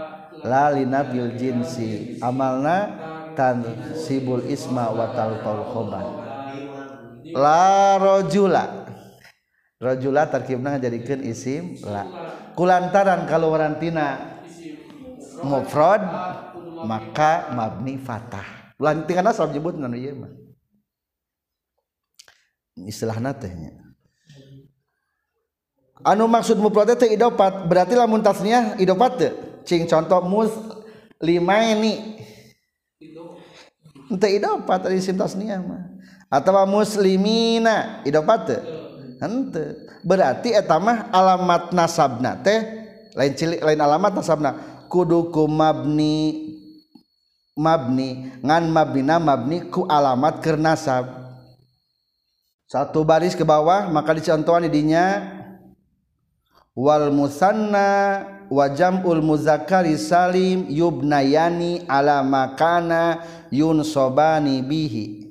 [0.45, 2.93] lalina bil jinsi amalna
[3.33, 3.65] tan
[3.97, 6.07] sibul isma watal talqal khobar
[7.33, 8.85] la rojula
[9.81, 12.05] rojula terkibna jadikan isim la
[12.53, 14.37] kulantaran kalau warantina
[15.41, 16.05] mufrad
[16.85, 20.29] maka mabni fatah lantingan asal nyebut nanu iya mah
[22.85, 23.81] istilah natehnya
[26.05, 29.35] anu maksud mufrad teh idopat berarti lamun tasniah idopat teh
[29.65, 30.21] Q contoh
[31.25, 31.41] ini
[36.69, 38.05] muslimina
[40.05, 42.61] berarti tamah alamat nasabna teh
[43.17, 44.51] lain cilik lain alamat asabna
[44.93, 46.45] kuduku mabni
[47.57, 51.09] mabni ngan mabinaniku alamat kenasab
[52.69, 63.19] satu baris ke bawah maka dicontokan idnyawal musanna wa jamul Muzakari Salim yubnayani alamakana
[63.51, 65.27] Yuun sobani Bihi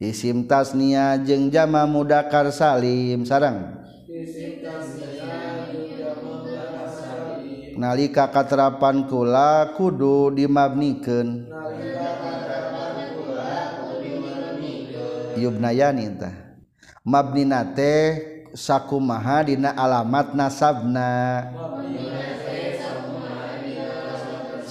[0.00, 3.76] issim tasnia jeung jamaah Mukar Salim sarang
[7.76, 11.48] nalika katerapankula kudu dimabbnikken
[15.36, 16.56] ybnayanita
[17.04, 17.64] mabna
[18.56, 21.10] saku madina alamat nasabna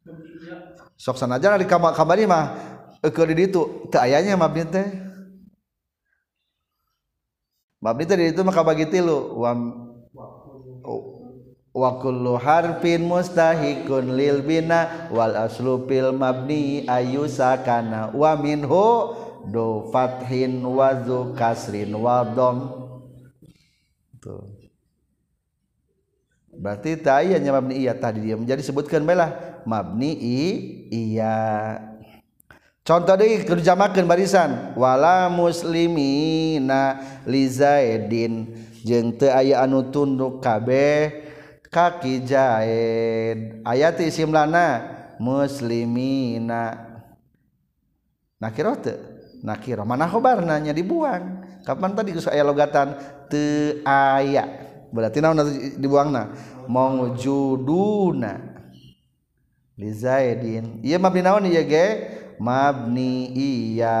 [0.00, 0.56] Hai
[0.96, 2.44] soksana aja tadi kam kambar mah
[3.04, 4.56] itu tak ayanyabab
[8.00, 9.36] itu maka bagiti lo
[11.70, 12.02] wa
[12.40, 19.12] harfin mustahikun lilbinawal aslupil Mabni Ayusakana waminho
[19.54, 22.72] dofathin wazu kasrin Waldong
[24.18, 24.59] tuh
[26.60, 27.24] batnya
[27.72, 30.12] Iya tadi dia menjadi Sebutkan bela mabni
[31.20, 31.76] ya
[32.84, 36.96] contoh deh terjemakan barisan wala muslimina
[37.28, 38.48] Lizaeddin
[38.84, 40.68] jengnte aya anu tunduk KB
[41.68, 42.64] kaki ja
[43.64, 44.64] ayatsimlana
[45.16, 46.76] muslimina
[48.40, 48.96] nakite
[49.44, 52.96] nakikhobarnanya dibuang Kapan tadi ke saya loatan
[53.84, 55.38] ayat berarti naon
[55.78, 56.34] dibuangna
[56.66, 58.32] mawjuduna
[59.78, 61.86] li zaidin ieu iya, mabni naon ieu iya, ge
[62.42, 63.98] mabni iya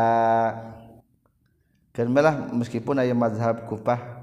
[1.94, 4.18] kenapa kan meskipun aya mazhab kupah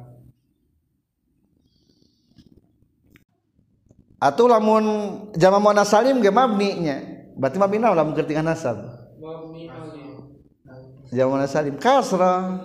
[4.19, 4.83] atau lamun
[5.39, 6.31] jama muannas salim ge
[6.83, 6.97] nya
[7.39, 8.77] berarti mabni naon lamun keur nasab
[11.15, 12.59] jama muannas salim kasra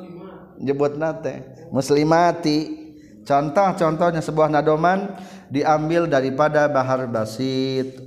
[0.58, 2.81] jebut nate muslimati
[3.22, 5.08] contoh-contohnya sebuah nadoman
[5.50, 8.02] diambil daripada bahar basit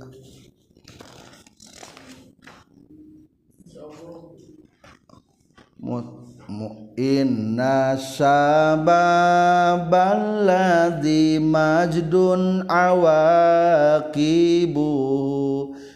[6.96, 14.96] inna sababal ladzi majdun awaqibu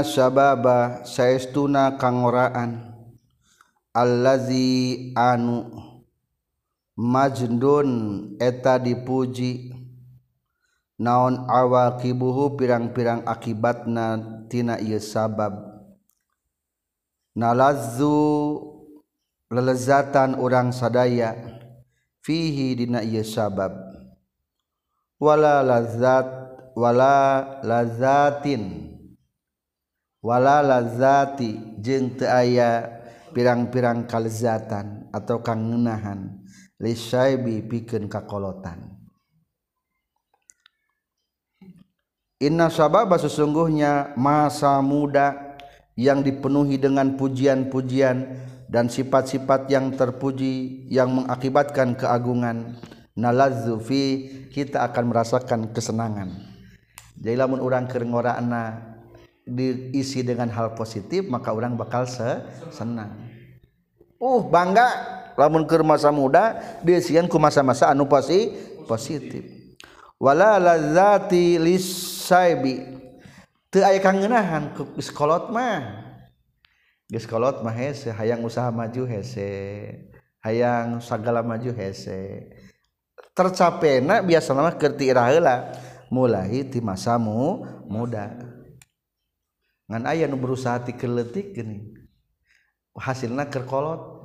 [0.00, 0.40] punya sab
[1.04, 2.96] saestuna kanguraan
[3.92, 5.68] Alzianu
[6.96, 7.88] Majenun
[8.40, 9.68] eta dipuji
[10.96, 14.16] naon awa kibuhu pirang-pirang akibatna
[14.48, 15.68] tina y sabab
[17.36, 18.16] Nalazu
[19.52, 21.36] leleatan orang sadaya
[22.24, 26.24] fihi dina sababwala lazat
[26.76, 27.14] wala
[27.64, 28.92] lazatin.
[30.22, 33.02] wala lazati jeung teu aya
[33.34, 36.38] pirang-pirang kalzatan atau kangenahan
[36.78, 38.88] li syaibi pikeun kakolotan
[42.42, 45.54] Inna sababa sesungguhnya masa muda
[45.94, 48.18] yang dipenuhi dengan pujian-pujian
[48.66, 52.82] dan sifat-sifat yang terpuji yang mengakibatkan keagungan
[53.14, 53.78] nalazzu
[54.50, 56.30] kita akan merasakan kesenangan
[57.18, 58.91] jadi lamun urang keur ngoraana
[59.46, 62.22] diisi dengan hal positif maka orang bakal se
[62.70, 63.10] senang
[64.22, 64.86] uh bangga
[65.34, 66.54] lamun ke masa muda
[66.86, 68.54] diku masa-masa anu pasti
[68.86, 70.94] positifwalaang
[78.46, 79.18] usaha maju he
[80.42, 82.46] hayang segala maju hese
[83.34, 85.72] tercapenak biasa nama ketirahela
[86.14, 88.51] mulaihiiti masamu muda
[89.92, 91.92] ngan ayah nu berusaha keletik gini
[92.96, 94.24] hasilnya kerkolot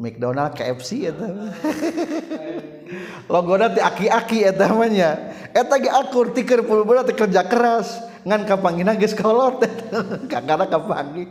[0.00, 1.52] McDonald KFC eta
[3.30, 5.10] logo nanti aki-aki ya temannya
[5.52, 9.68] eh eta ge akur ti keur tiker kerja keras ngan kapangin geus kolot
[10.32, 11.28] karena kapangin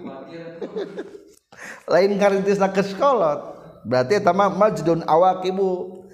[1.89, 3.39] lain nak ke sekolot
[3.81, 6.05] berarti eta majdun awak ibu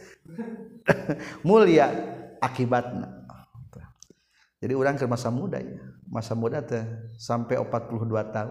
[1.47, 1.91] mulia
[2.39, 3.11] akibatnya
[4.63, 6.83] jadi orang ke masa muda ya masa muda teh
[7.19, 8.49] sampai 42 tahun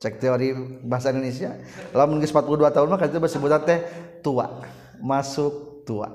[0.00, 1.52] cek teori bahasa Indonesia
[1.92, 3.78] lamun geus 42 tahun mah kita disebut teh
[4.24, 4.64] tua
[4.98, 6.08] masuk tua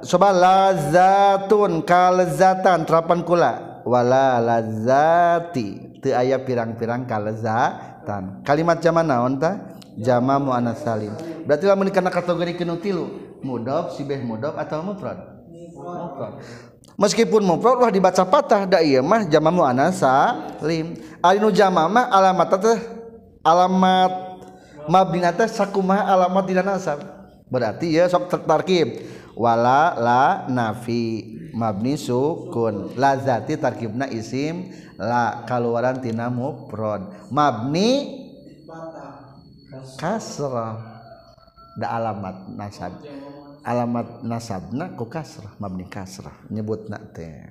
[0.03, 7.75] sozatun kalatanterapan kulawala lazati ti ayah pirang-pirang kalza
[8.47, 9.35] kalimat zaman naon
[9.99, 10.41] zaman
[10.79, 11.11] Salim
[11.43, 12.99] berartilah karena kategoriutil
[13.43, 14.95] mud si atau mu
[16.95, 19.67] meskipun mulah dibaca patah Damah zamanamu
[21.19, 22.49] Amah alamat
[23.43, 24.11] alamat
[24.87, 26.97] mabina sakkuma alamat tidak
[27.51, 28.87] berarti ya ter parkib
[29.33, 38.21] wala la nafi mabni sukun la zati tarkibna isim la kaluaran tina mufrad mabni
[39.97, 40.77] kasrah
[41.81, 42.93] da alamat nasab
[43.65, 47.49] alamat nasabna ku kasrah mabni kasrah nyebutna teh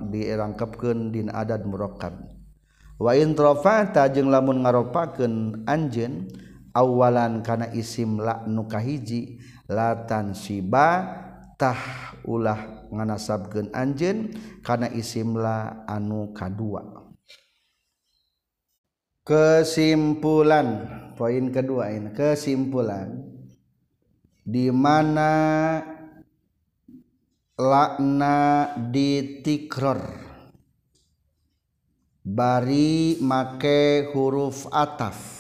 [0.10, 2.18] dirangngkapkandina adat murokaf
[2.98, 6.02] watrojeng lamun ngaropaken anj,
[6.76, 9.39] awalan karena isim la nuukahiji
[9.70, 14.03] latan Sibatahlah nganasabgen Anj
[14.61, 16.84] karena isimlah anuka2
[19.30, 20.67] kesimpulan
[21.13, 23.28] poin kedua ini kesimpulan
[24.41, 25.32] dimana
[27.53, 30.01] lakna ditikrer
[32.26, 35.39] bari make huruf ataf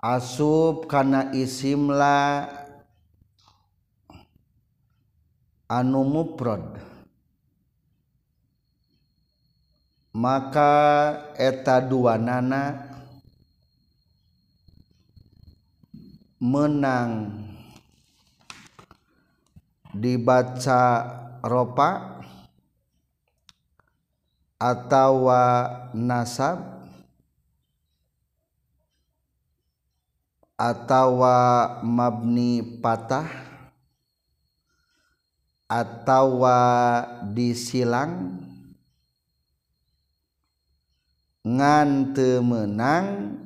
[0.00, 2.48] asub karena isimlah
[5.68, 6.64] anupprod
[10.16, 10.72] maka
[11.36, 12.80] eta dua nana
[16.40, 17.36] menang
[19.92, 21.12] dibaca
[21.44, 22.16] ropa
[24.60, 25.28] atau
[25.92, 26.79] nasab
[30.84, 33.24] tawa mabni patah
[35.64, 36.60] atautawa
[37.32, 38.44] disilang
[41.40, 43.40] ngante menang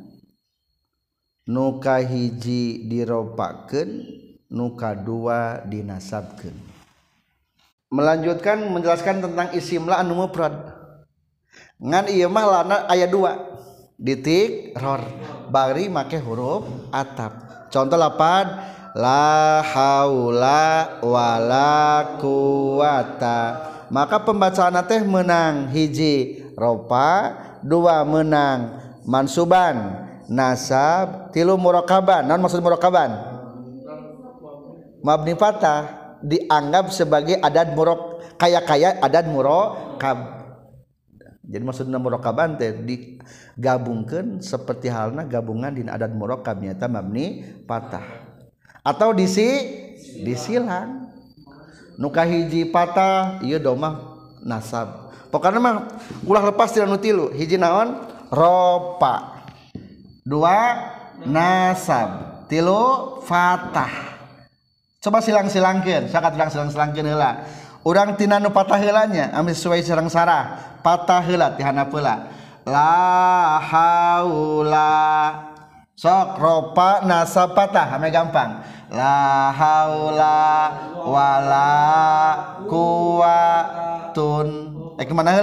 [1.47, 4.11] nuka hiji diropaken
[4.51, 6.51] nuka 2 dinasapatkan
[7.95, 10.51] melanjutkan menjelaskan tentang issimlah numprod
[11.79, 16.65] mahlanna ayat 2 ditik rohta bari make huruf
[16.95, 17.33] atap
[17.69, 18.45] contoh lapan
[18.97, 23.41] la haula wala kuwata
[23.93, 33.13] maka pembacaan teh menang hiji ropa dua menang mansuban nasab tilu murakaban non maksud murakaban
[35.05, 40.44] mabni fatah dianggap sebagai adat murok kaya kaya adat murokab
[41.49, 43.21] maksudokabante di
[43.59, 47.05] gabbungkan seperti halnya gabungan Di adat muoka tam
[47.69, 48.07] patah
[48.85, 49.25] atau di
[50.25, 51.09] disilhan
[52.01, 53.75] muka hiji patah do
[54.45, 54.89] naskan
[55.57, 55.77] memang
[56.29, 57.05] u lepasluonpa
[60.25, 60.59] dua
[61.29, 62.09] nasab
[62.49, 63.93] tilu Faah
[65.01, 67.31] coba silang silangkin sangat sila
[67.85, 72.33] Tinu patahhilanya Amis Su Serangng sarah patah hilat dihana pula
[72.65, 73.61] la
[75.93, 80.41] soropa nasa patah ame gampang laula
[80.97, 81.73] wala
[82.73, 84.49] kuun
[85.05, 85.37] gimana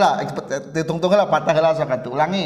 [0.73, 2.45] ditung patah diulangi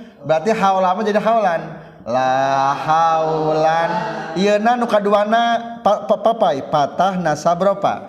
[0.25, 1.61] berarti haula jadi halan
[2.05, 3.89] lalan
[4.37, 8.01] Iuna uka duaana patah nassa berapapa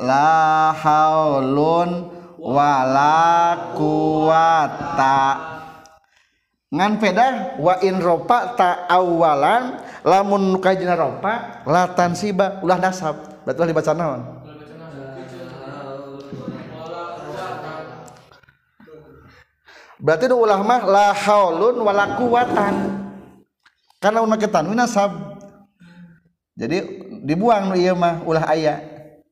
[0.00, 2.08] la haulun
[2.40, 5.20] wala kuwata
[6.72, 13.60] ngan peda wa in ropa ta awalan lamun kajina ropa latan siba ulah nasab berarti
[13.60, 14.20] ulah dibaca naon
[20.00, 22.74] berarti itu ulah mah la haulun wala kuwatan
[24.00, 25.12] karena unaketan tanwin nasab
[26.56, 26.88] jadi
[27.20, 28.89] dibuang nu mah ulah ayah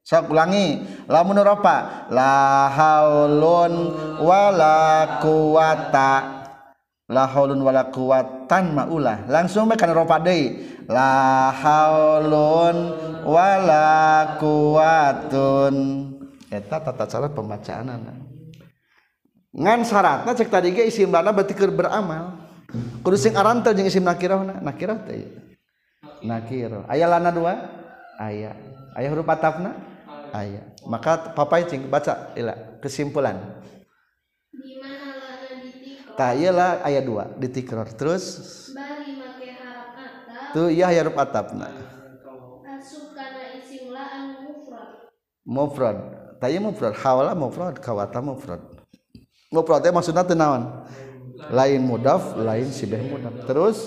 [0.08, 3.92] saya ulangi, lamun ropa, la haulun
[4.24, 6.12] wala kuwata,
[7.12, 9.28] la haulun wala kuwatan maulah.
[9.28, 10.64] Langsung makan ropa deui.
[10.88, 12.76] La haulun
[13.28, 15.76] wala kuwatun.
[16.48, 18.00] Eta tata cara pembacaanan.
[19.60, 22.48] Ngan syaratna cek tadi ke isim lana berarti keur beramal.
[23.04, 25.28] Kudu sing aran teh jeung isim nakirahna, nakirah teh.
[26.24, 26.88] Nakirah.
[26.88, 27.60] Aya lana dua?
[28.16, 28.56] Aya.
[28.96, 29.84] Aya huruf atafna?
[30.38, 33.36] ayat ah, maka Papa cing baca ila kesimpulan
[36.14, 38.24] tak iyalah ayat dua ditikror terus
[40.54, 41.68] tu iya huruf atapna
[45.46, 45.98] mufrad
[46.40, 48.62] tak iya mufrad hawala mufrad kawata mufrad
[49.52, 50.86] mufrad teh maksudnya tenawan
[51.54, 53.78] lain mudaf lain sibeh mudaf terus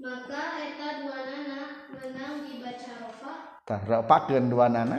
[0.00, 1.58] maka eta dua nana
[1.92, 3.32] menang dibaca rofa
[3.68, 4.98] tah rofakeun dua nana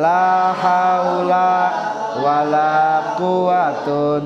[0.00, 1.48] la haula
[2.24, 2.70] wala
[3.20, 4.24] quwatun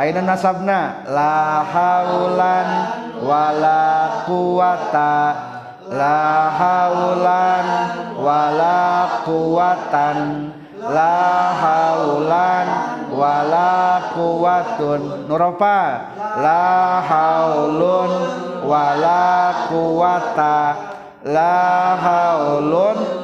[0.00, 0.80] aina nasabna
[1.16, 1.36] la
[1.72, 2.68] haulan
[3.28, 3.80] wala
[4.28, 5.14] quwata
[5.88, 6.20] la
[6.60, 7.66] haulan
[8.20, 8.78] wala
[9.24, 10.18] quwatan
[10.96, 11.16] la
[11.64, 12.66] haulan
[13.20, 13.72] wala
[14.12, 15.80] quwatun nuropa
[16.44, 18.12] la haulun
[18.68, 19.32] wala
[19.72, 20.56] quwata
[21.24, 21.58] la
[22.04, 23.23] haulun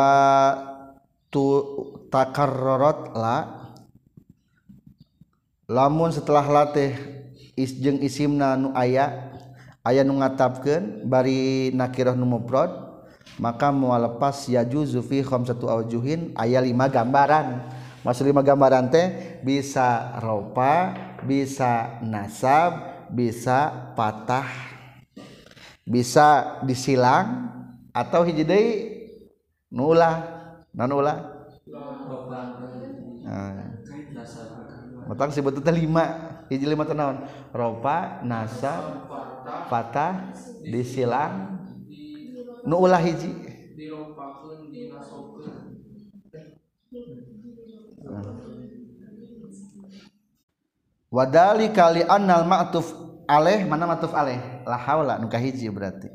[5.72, 6.92] lamun setelah latih
[7.56, 9.32] isjeng isimna nu aya
[9.88, 12.91] ayaah nunataapkan bari nakiohupfrod
[13.40, 17.64] maka mualepas juzufi fi satu awjuhin aya lima gambaran
[18.04, 24.50] mas lima gambaran teh bisa ropa bisa nasab bisa patah
[25.86, 27.52] bisa disilang
[27.96, 28.68] atau hiji deui
[29.72, 31.18] nulah ulah
[33.28, 33.60] ah.
[35.12, 36.04] Matang si betul lima
[36.48, 39.08] hiji lima tenawan ropa nasab
[39.72, 40.32] patah
[40.64, 41.61] disilang
[42.66, 43.32] nu ulah hiji
[51.12, 52.94] wadali kali annal ma'tuf
[53.26, 56.08] aleh mana ma'tuf aleh la haula nu hiji berarti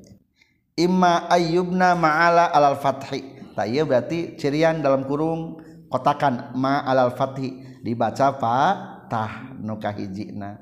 [0.78, 5.58] imma ayyubna ma'ala alal fathi tak iya berarti cirian dalam kurung
[5.90, 8.32] kotakan ma alal fathi dibaca
[9.10, 10.60] tah nu hijina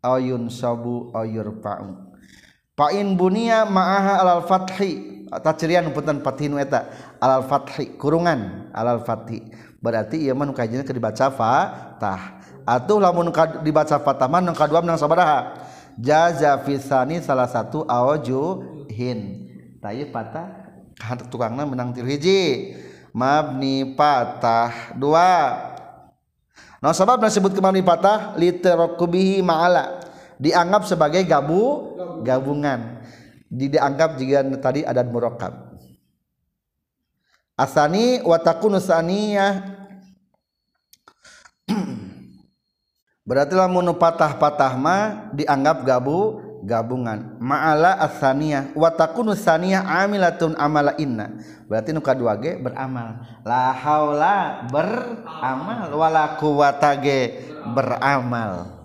[0.00, 2.08] ayun sabu ayur pa'u
[2.78, 6.88] Pa'in bunia ma'aha alal fathi tajrian punten fathinu eta
[7.20, 9.44] alal fathi kurungan alal fathi
[9.84, 12.22] berarti ieu mah nu kajina keur dibaca fatah
[12.64, 13.28] atuh lamun
[13.60, 15.60] dibaca fatah mah nu kadua nang sabaraha
[16.00, 17.84] jaza fisani salah satu
[18.88, 19.46] hin
[19.84, 20.72] tayeu patah
[21.28, 22.72] tukangna menang tilu hiji
[23.12, 25.30] mabni patah dua
[26.78, 29.98] Nah sebab disebut kemabni patah literokubihi ma'ala
[30.38, 31.90] dianggap sebagai gabu
[32.22, 32.97] gabungan
[33.52, 35.56] dianggap jika tadi ada murakab
[37.56, 39.74] asani watakunu saniyah
[43.28, 44.96] berarti lamun patah-patah ma
[45.32, 51.40] dianggap gabu gabungan ma'ala asaniyah watakunu saniyah amilatun amala inna
[51.72, 58.76] berarti nu kadua ge beramal la haula beramal wala quwata ge beramal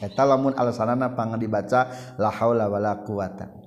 [0.00, 1.88] eta lamun alasanana pang dibaca
[2.20, 3.59] la haula wala quwata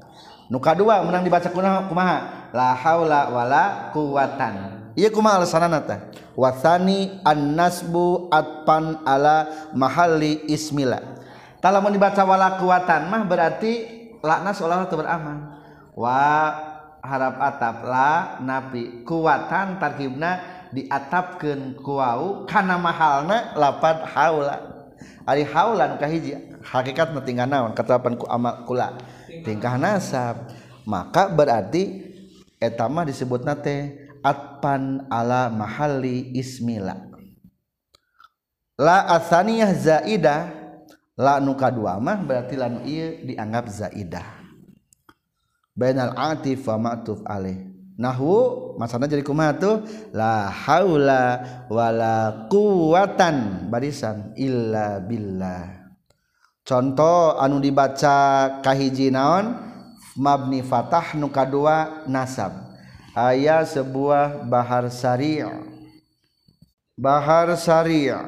[0.51, 1.59] muka dua undang dibaca ku
[1.93, 3.63] ma laula wala
[3.95, 4.15] ku
[4.97, 5.79] ia ku sana
[6.33, 11.21] watani annasbupan alamahali Iismlah
[11.63, 13.71] kalau dibaca wala kekuatan mah berarti
[14.23, 15.37] lanas atau beramman
[15.93, 16.19] wa
[17.03, 18.09] harap- atap la
[18.41, 19.23] nabi ku
[19.79, 24.57] terghibna diatapkan kuau karena mahal lapar haula
[25.21, 26.33] hari halankah hij
[26.65, 28.97] hakikat meting nawan kepan kukula
[29.43, 30.49] tingkah nasab
[30.87, 32.01] maka berarti
[32.57, 36.95] etama disebut nate atpan ala mahali ismila
[38.79, 40.43] la asaniyah zaidah
[41.19, 42.79] la nuka dua mah berarti la nu
[43.27, 44.27] dianggap zaidah
[45.77, 47.59] bainal atif wa ma'tuf alih
[47.99, 49.83] nahwu masana jadi kumatu
[50.15, 55.82] la haula wala kuwatan barisan illa billah
[56.63, 59.51] contoh anu dibaca kahiji naon
[60.15, 62.55] mabni Fatah nuka dua nasab
[63.11, 65.59] ayat sebuah bahar syariah
[66.95, 68.23] bahar syariah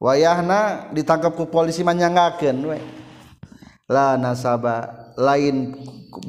[0.00, 4.88] wayahna ditangkapku polisi manangakenlah nasaba
[5.18, 5.74] lain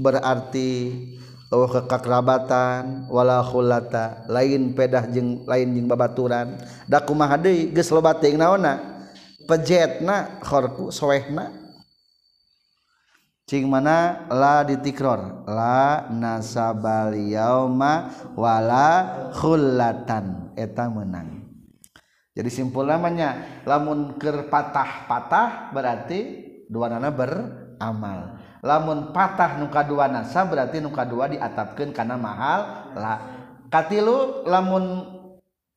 [0.01, 0.99] berarti
[1.49, 5.17] Oh kekakrabatanwalalauhulta lain pedah je
[5.49, 7.17] lain jing babauran Daku
[9.49, 10.05] pejet
[13.49, 17.93] manalah ditikro la nasabauma
[18.38, 21.38] walahulatan etang menang
[22.39, 26.19] jadi simpul namanya lamun ker patah-patah berarti
[26.71, 33.17] dua nana beramal lamun patah nuka dua nasa berarti nuka dua diatapkan karena mahal lah
[33.67, 35.03] katilu lamun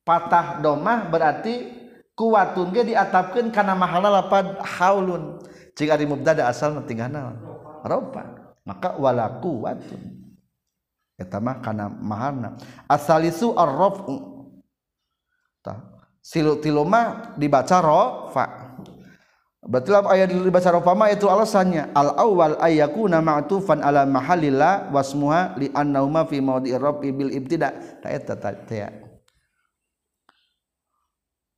[0.07, 1.67] patah domah berarti
[2.15, 5.43] kuatun ge diatapkan karena mahal lapad haulun
[5.75, 7.43] jika di mubtada asal tinggal naon
[7.83, 10.23] ropa maka wala kuatun
[11.19, 12.55] eta mah kana mahalna
[12.87, 14.15] asalisu arrafu
[15.59, 15.92] tah
[16.23, 18.45] silu tiloma dibaca rofa
[19.59, 24.07] berarti lah ayat dibaca rofa mah itu alasannya al awal ayaku nama tu fan ala
[24.07, 28.87] mahalillah wasmuha li an nauma fi maudi ibil bil ibtida nah, ta eta ta ya.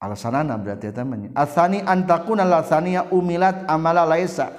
[0.02, 4.50] alasanana berarti temannya Asani antaku nala lasania umilat amala laisa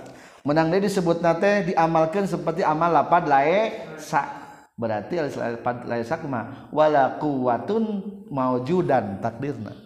[0.47, 4.23] menang dia disebut nate diamalkan seperti amal lapad laisa
[4.79, 7.83] berarti lapad laisa kuma wala quwwatun
[8.31, 9.86] maujudan takdirna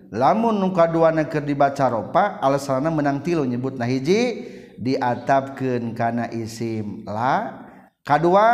[0.11, 4.43] lamun nukaduana neker dibaca ropa alasana menang tilu nyebut nah hiji
[4.75, 7.63] diatapkeun kana isim la
[8.03, 8.47] kadua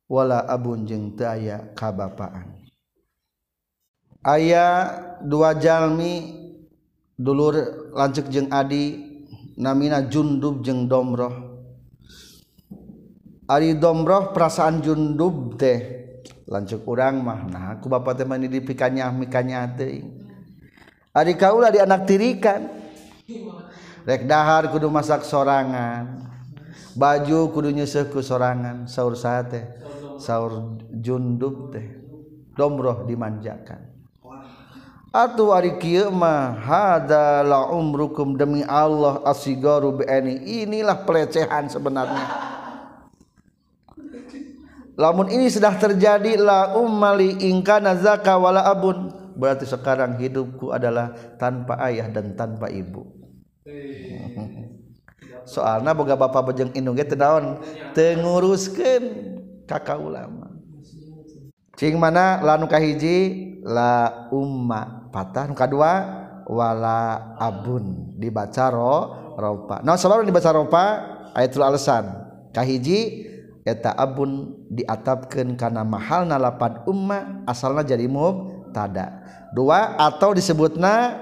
[0.06, 1.18] wala a jengan
[4.26, 4.86] ayaah
[5.26, 6.14] duajalmi
[7.18, 9.02] duluur lanjutjeng Adi
[9.58, 11.54] namina junduub jeng dommbroh
[13.46, 16.06] Ari dombroh perasaan junduub teh
[16.50, 19.70] lanjut kurang makna aku ba teman dikannyanya
[21.16, 26.35] Aadik Kalah di tirikanrek dahar kudu masaak sorangan
[26.96, 29.76] baju kudunya seku sorangan sahur sate
[30.18, 32.02] sahur jundub teh
[32.56, 33.92] domroh dimanjakan
[35.16, 42.52] Atu ari kieu mah hada la umrukum demi Allah asigaru bni inilah pelecehan sebenarnya
[44.96, 51.76] Lamun ini sudah terjadi la ummali ingkana zaka wala abun berarti sekarang hidupku adalah tanpa
[51.92, 53.04] ayah dan tanpa ibu.
[53.68, 54.75] Hey.
[55.46, 57.58] punya soal na boga Bapakjeng inung daun
[57.94, 59.02] tenguruskan
[59.70, 60.50] kakak ulama
[61.98, 64.68] mana laluji la Um
[65.14, 65.70] patahmuka
[66.46, 68.70] wala aun dibaca
[69.96, 70.84] selalu dibacaopa
[71.38, 73.28] alasanji
[73.66, 79.26] eta Abun diatapkan karena mahal nalapan Umma asalnya jadimutada
[79.58, 81.18] dua atau disebut nah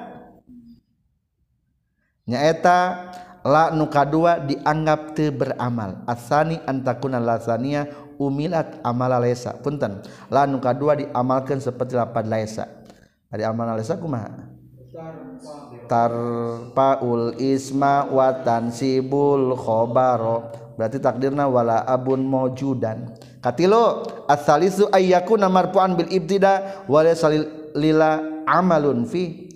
[2.28, 10.00] nyaeta Allah la nuka dua dianggap teu beramal asani antakuna lasania umilat amala lesa punten
[10.32, 12.66] la nuka dua diamalkan seperti lapad lesa
[13.36, 14.48] ari amala lesa kumaha
[15.91, 20.48] tarpaul isma watan sibul khobaro
[20.80, 23.11] berarti takdirna wala abun mojudan
[23.44, 27.44] katilo asalisu ayyaku namarpuan bil ibtida wala salil
[27.76, 29.52] lila amalun fi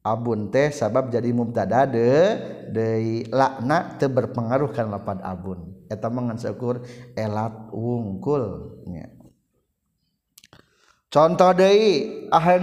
[0.00, 2.40] Abun teh sabab jadi mumta dade
[2.72, 6.80] De lanak berpengaruhkan lapat aun mengsekur
[7.12, 9.12] elat wungkulnya
[11.12, 11.68] contoh De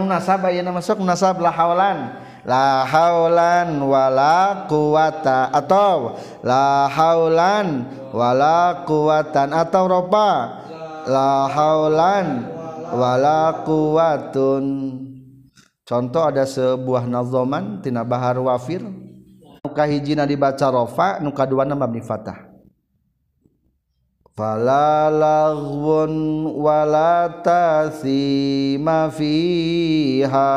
[0.01, 7.85] nasaba masuk naslahlan lalan wala kuta atau lalan
[8.17, 10.33] wala ku atau robpa
[11.05, 12.49] lalan
[12.97, 14.65] wala kuun
[15.87, 18.83] contoh ada sebuah nazoman tina bahar wafir
[19.63, 22.43] nuka hijina dibaca rofa nuka dua nama mabni fatah
[24.35, 30.49] fala laghwun wala tasima fiha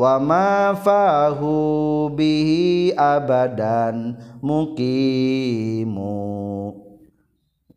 [0.00, 6.40] wa ma fahu bihi abadan mukimu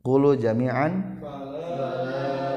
[0.03, 2.52] Kulo jami'an fala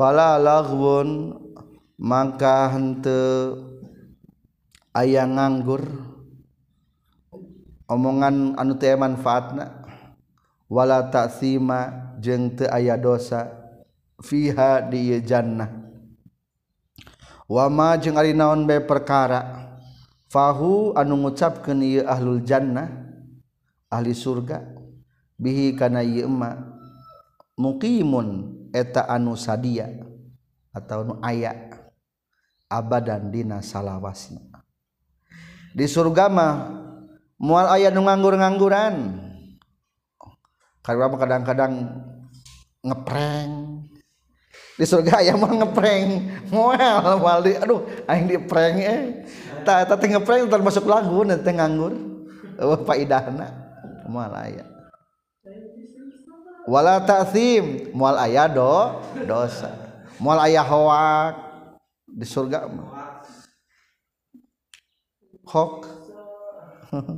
[0.00, 1.08] fala laghwun
[2.00, 3.52] maka hente
[4.96, 5.84] ayang nganggur
[7.88, 9.84] omongan anu teu manfaatna
[10.72, 13.52] wala taksima jeung teu aya dosa
[14.24, 15.68] fiha di jannah
[17.48, 19.68] wa ma jeung ari naon bae perkara
[20.30, 21.58] anu mucap
[22.06, 22.86] ahul Jannah
[23.90, 24.62] ahli surga
[25.34, 25.74] bi
[27.60, 29.90] mukimuneta anu Sadia
[30.70, 31.82] atau aya
[32.70, 34.14] aba dandina salawa
[35.74, 36.78] di surgama
[37.34, 38.94] mual ayaah nu nganggur-gangguran
[40.86, 41.90] kalau apa kadang-kadang
[42.86, 43.82] ngeprenng
[44.78, 48.74] di surga aya mau ngeprenwali aduhpren
[49.60, 51.92] eta eta teh ngeprank termasuk lagu nanti teh nganggur
[52.56, 53.46] eueuh oh, faedahna
[54.08, 54.64] moal aya
[56.64, 59.68] wala ta'zim moal aya do dosa
[60.16, 61.36] moal aya hoak
[62.08, 62.88] di surga mah
[65.44, 65.72] hok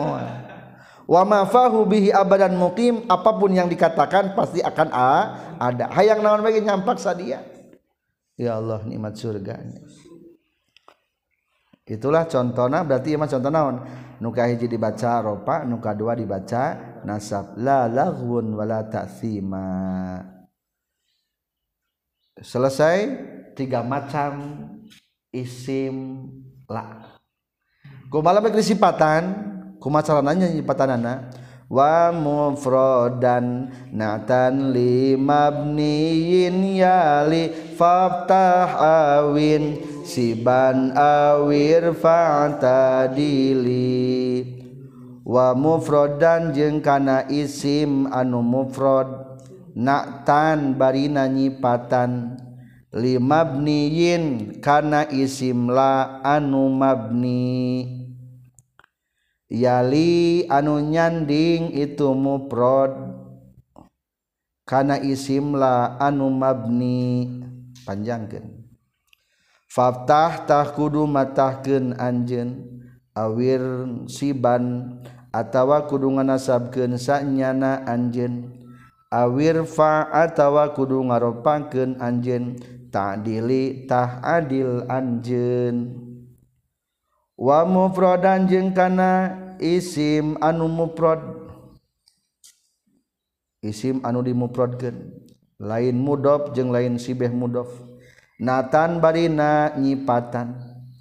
[0.00, 0.26] moal
[1.04, 5.12] wa ma fahu bihi abadan muqim apapun yang dikatakan pasti akan a,
[5.60, 7.44] ada hayang naon bagi nyampak sadia
[8.40, 9.84] ya Allah nikmat surganya
[11.90, 13.76] itulah contohnya, berarti ieu mah contoh naon
[14.22, 16.64] nu hiji dibaca rupa nu dua dibaca
[17.02, 19.66] nasab la laghun wala ta'thima
[22.38, 22.96] selesai
[23.58, 24.30] tiga macam
[25.34, 26.28] isim
[26.70, 27.18] la
[28.12, 29.22] kumaha bae sifatan
[29.82, 31.12] kumaha carana nyipatanana
[31.72, 38.68] wa mufradan natan limabniyin yali faftah
[39.24, 39.89] awin
[40.42, 43.78] ban awirfan tadi
[45.22, 52.42] wamufrodan jeng karena isim anu mufrodnaktan bari nanyipaan
[52.90, 57.86] limani Yinkana isimlah anumaabni
[59.46, 62.90] yali anu nyaning itu muprod
[64.66, 67.26] karena isimlah anum mabni
[67.86, 68.59] panjang genni
[69.70, 72.66] fatahtah kudu mataken Anjen
[73.14, 73.62] awir
[74.10, 74.98] siban
[75.30, 77.54] atawa kudungan asabken saknya
[77.86, 78.50] anjen
[79.14, 82.58] awir fatawa kudu ngaropangken anjen
[82.90, 85.94] tak diilitah adil Anjen
[87.38, 91.22] wamuprod anjengkana isim anu muprod
[93.62, 95.14] issim anu dimuprodken
[95.62, 97.68] lain muddo jeung lain Sibeh mudof
[98.40, 100.48] Nathan bari na nyiipan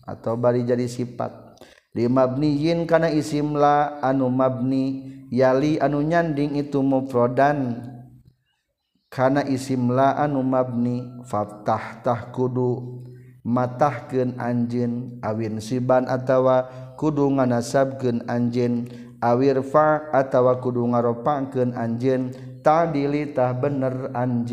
[0.04, 1.56] atau barijarri sipat
[1.96, 10.44] Limabni yin kana isim la anum mabni yali anu nyanding itu muprodankana isim la anu
[10.44, 13.02] maabni faahtah kudu
[13.48, 16.68] mataah keun anjin, awin siban attawa
[17.00, 18.86] kudu nga nasab keun anjin,
[19.24, 24.52] awir far attawa kudu ngaropak keun anjin ta dili tah bener anj.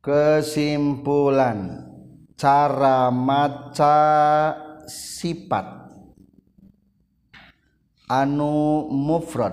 [0.00, 1.84] kesimpulan
[2.32, 4.00] cara maca
[4.88, 5.92] sifat
[8.08, 9.52] anu mufrad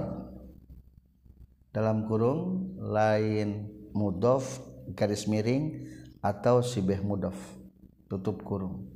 [1.75, 4.63] dalam kurung lain mudof
[4.95, 5.83] garis miring
[6.23, 7.35] atau sibeh mudof
[8.07, 8.87] tutup kurung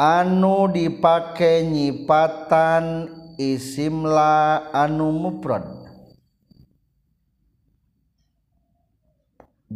[0.00, 3.04] anu dipakai nyipatan
[3.36, 5.84] isimla anu mufrad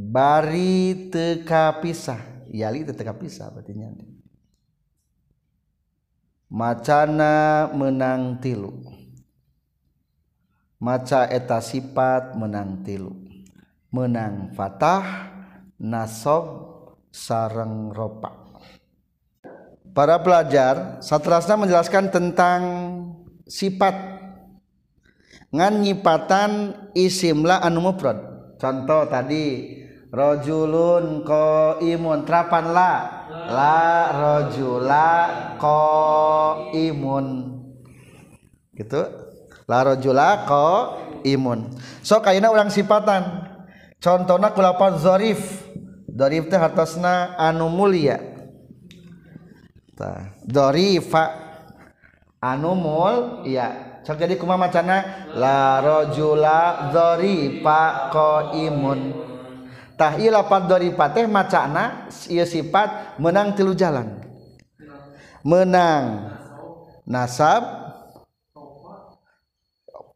[0.01, 3.93] bari teka pisah yali teka pisah artinya
[6.49, 8.73] macana menang tilu
[10.81, 13.13] maca eta sifat menang tilu
[13.93, 15.05] menang fatah
[15.77, 16.49] nasob
[17.13, 18.33] sarang ropa
[19.93, 22.61] para pelajar satrasna menjelaskan tentang
[23.45, 23.95] sifat
[25.53, 26.53] ngan nyipatan
[26.97, 28.17] isimla anu mufrad
[28.57, 29.77] contoh tadi
[30.11, 32.93] rojulun ko imun terapan la
[33.47, 33.79] la
[34.11, 35.11] rojula
[35.55, 35.81] ko
[36.75, 37.47] imun
[38.75, 39.01] gitu
[39.71, 40.67] la rojula ko
[41.23, 41.71] imun
[42.03, 43.23] so kayaknya orang sifatan
[44.03, 45.63] contohnya kulapan zorif
[46.11, 48.31] zorif teh hartosna anu mulia
[50.01, 51.25] Zorif dorifa
[52.43, 54.97] anu mul ya so jadi kumamacana macana
[55.37, 59.30] la rojula dorifa ko imun
[60.01, 64.17] tah ila iya pateh teh macana ieu iya sifat menang tilu jalan
[65.45, 66.33] menang
[67.05, 67.61] nasab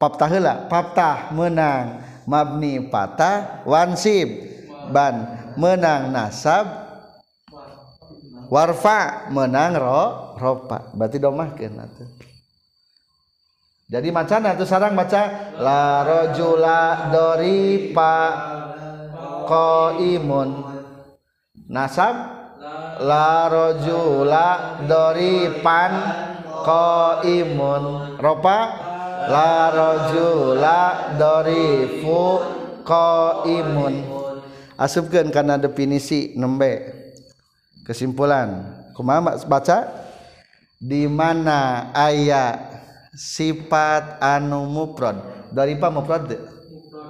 [0.01, 0.33] fathah
[0.73, 4.33] paptah menang mabni patah wansib
[4.89, 6.65] ban menang nasab
[8.49, 10.05] warfa menang ro
[10.41, 11.21] ropa berarti
[11.61, 12.09] kena atuh
[13.85, 18.13] jadi macana tuh sarang baca la rojula Dori pa
[19.45, 20.51] qaimun
[21.69, 22.15] nasab
[23.05, 25.93] la rojula doripan
[26.65, 27.85] qaimun
[28.19, 28.59] ropa
[29.29, 30.79] la rojula
[31.21, 32.25] dorifu
[32.85, 33.95] qaimun
[34.81, 36.81] asupkan karena definisi nembe
[37.87, 39.79] kesimpulan kumaha baca
[40.83, 42.59] di mana ayat
[43.15, 45.15] sifat anu muprod
[45.55, 46.35] dari pa muprod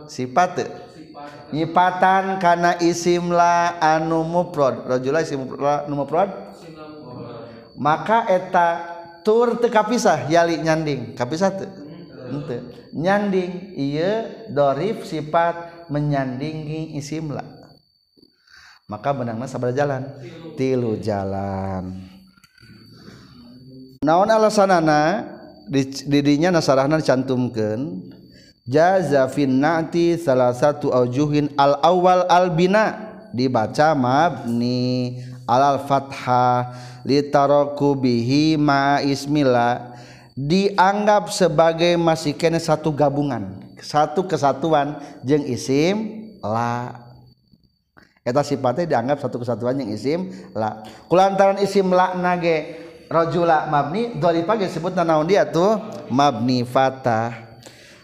[0.06, 0.69] sifat
[1.53, 4.89] yipatan kana isim la anupprod
[7.77, 8.69] maka eta
[9.27, 11.45] turte kapisah yali nyaning kapis
[12.95, 13.29] nyan
[14.79, 17.43] rif sifat meyandingi isimla
[18.89, 20.07] maka benang masa berjalan
[20.57, 21.99] tilu jalan
[24.07, 25.27] naon alasanana
[26.09, 27.75] didinya nassarrahna cantum ke
[28.69, 32.97] jaza fin na'ti salah satu aujuhin al awal al bina
[33.36, 36.73] dibaca mabni alal fathah
[37.05, 39.93] litaraku bihi ma ismila
[40.35, 44.97] dianggap sebagai masih kena satu gabungan satu kesatuan
[45.28, 47.05] jeng isim la
[48.24, 50.81] eta sifatnya dianggap satu kesatuan yang isim la
[51.12, 52.81] kulantaran isim la nage
[53.12, 55.77] rojula mabni lipa disebut naon dia tuh
[56.09, 57.44] mabni fatah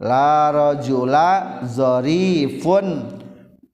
[0.00, 3.06] la rajula zarifun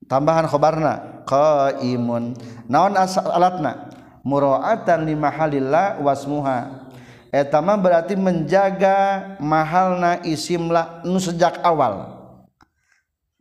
[0.08, 2.32] tambahan khobarna qaimun
[2.64, 3.92] naon alatna
[4.24, 6.88] muraatan li mahalillah wasmuha
[7.28, 12.08] etama berarti menjaga mahalna isimla nu sejak awal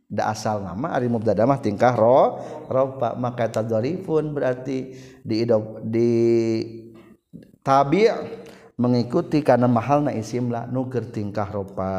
[0.04, 2.36] da asal nama ari mubtada mah tingkah ro
[2.68, 4.92] rofa maka tadzarifun berarti
[5.24, 5.42] di
[5.88, 6.10] di
[7.64, 8.12] tabi'
[8.76, 11.90] mengikuti karena mahalna isimla nu tingkah ropa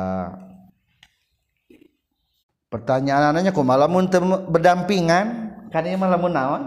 [2.75, 4.11] pertanyaan anaknya kok malamun
[4.51, 5.25] berdampingan
[5.71, 6.63] kan ini malamun naon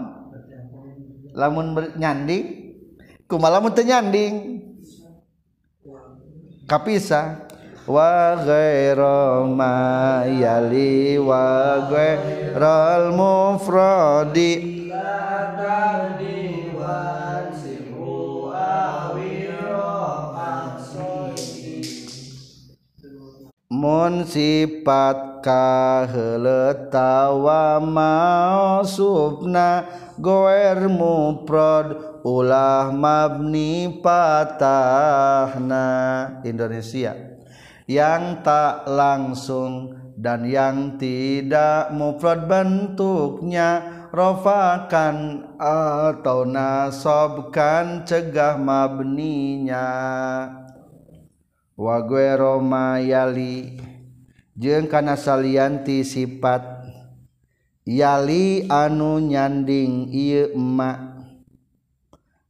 [1.37, 2.73] lamun nyanding
[3.29, 4.57] kumalamun ternyanding,
[6.65, 7.45] ternyanding kapisah
[7.85, 14.81] wa ghairu ma yali wa ghairal mufradi
[23.69, 29.69] mun sifat mau mausubna
[30.19, 31.87] goer muprod
[32.27, 35.87] ulah mabni patahna
[36.43, 37.15] Indonesia
[37.87, 49.87] yang tak langsung dan yang tidak mufrad bentuknya rofakan atau nasobkan cegah mabninya
[51.79, 53.57] wa gue romayali
[54.59, 56.59] karena salanti sifat
[57.87, 60.11] yali anu nyaning
[60.59, 60.99] mak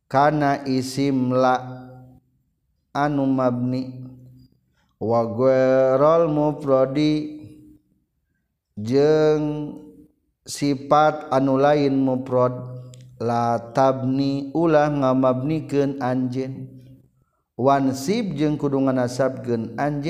[0.10, 1.61] karena isi mlak
[2.98, 4.10] anu mabni
[4.98, 7.77] waol mufroding
[10.49, 12.90] sifat anu lain muprod
[13.22, 20.10] laabni ulah ngamabni gen anjwansip jeungng kurdungan asap gen anj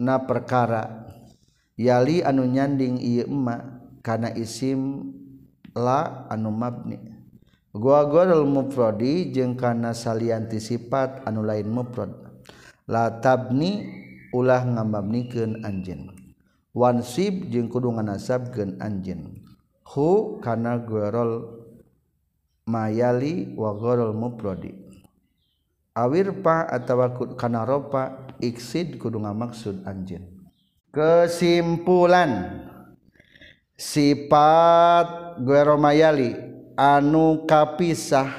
[0.00, 1.06] perkara
[1.78, 2.98] yali anu nyaning
[3.30, 5.12] makana isim
[5.74, 6.98] la anuni
[7.70, 12.10] gua gool muprodi jeungngkana sali anti sipat anu lain muprod
[12.90, 13.86] la tabni
[14.34, 19.42] ulah ngamam niken anjingwansip jeung kudungan nasab gen anjing
[19.86, 21.54] hukana gool
[22.66, 24.74] mayali wagorol muprodi
[25.94, 28.23] awir pa ataukana ropa yang
[29.08, 30.20] dungan maksud anjr
[30.92, 32.60] kesimpulan
[33.78, 36.30] sifat Gumayali
[36.78, 38.30] anu kapisah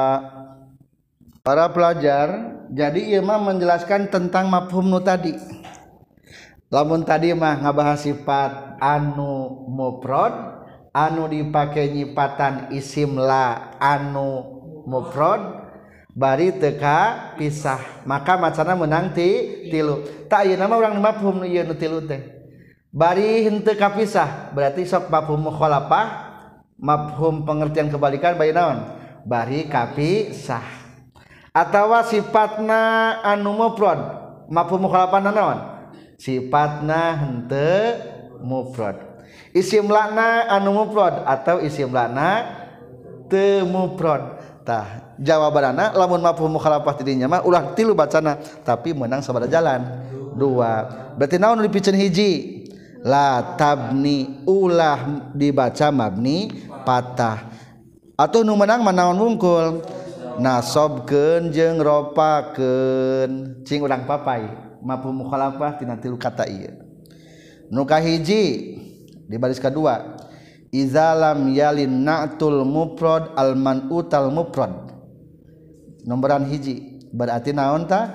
[1.42, 2.28] para pelajar
[2.70, 5.34] jadi Iam menjelaskan tentang mahumnu tadi
[6.70, 10.34] namun tadi mah ngabahas sifat anu muprod
[10.94, 15.66] anu dipakai nyiipatan issimlah anu mufrod
[16.14, 16.86] bari TK
[17.42, 19.30] pisah maka makanana menanti
[19.74, 21.42] tilu tak nama orang mahum
[21.74, 22.39] tilu teh
[22.90, 24.82] bariinte kapisah berarti
[25.38, 26.08] mulafah
[26.82, 28.78] mahum pengertian kebalikan baii Naon
[29.30, 30.64] Bari Kapisah
[31.54, 32.82] atautawa sifatna
[33.22, 33.46] an
[34.50, 34.64] ma
[36.18, 37.16] sifat nah
[38.44, 38.98] mufrod
[39.54, 42.44] issim lakna anupprod atau isim lakna
[43.30, 47.30] temudtah jawwaaban la malafahnya
[47.78, 48.18] tilu baca
[48.66, 49.80] tapi menang se sebagai jalan
[50.40, 50.72] dua
[51.20, 52.59] berartitina naun pin hiji
[53.04, 56.52] laabni ulah dibaca magni
[56.84, 57.48] patah
[58.20, 59.80] atau nummenang manaon mukul
[60.44, 64.50] nasob kejeng ropa kencing udang papai
[64.84, 66.46] mampu mukhalafah kata
[67.72, 68.76] muka hiji
[69.32, 70.18] dibaskan kedua
[70.76, 74.92] izalam yalinnatul muprod Alman tal muprod
[76.04, 78.10] nomoran hiji berarti naontah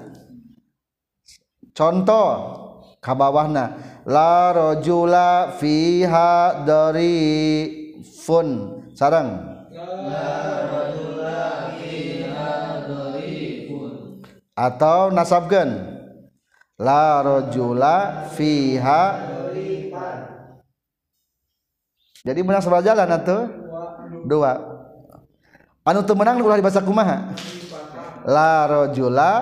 [1.75, 2.29] contoh
[3.03, 7.17] kabawahna la rojula fiha dari
[8.23, 9.59] fun sarang
[14.55, 15.83] atau nasabgen
[16.79, 19.03] la rojula fiha
[22.25, 23.39] jadi punya sebelah jalan atau
[24.25, 24.74] dua
[25.85, 27.29] llamada untuk menang di bahasama
[28.25, 29.33] larojla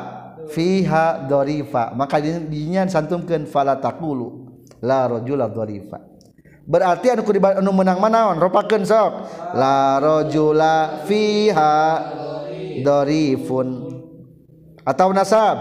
[0.51, 5.86] Fiha Dorifva maka di santum ke falarojrif
[6.66, 7.06] berarti
[7.62, 8.82] menangmanaonken
[9.55, 11.85] larojlaha
[12.82, 13.69] Dorifun
[14.82, 15.56] atau nasab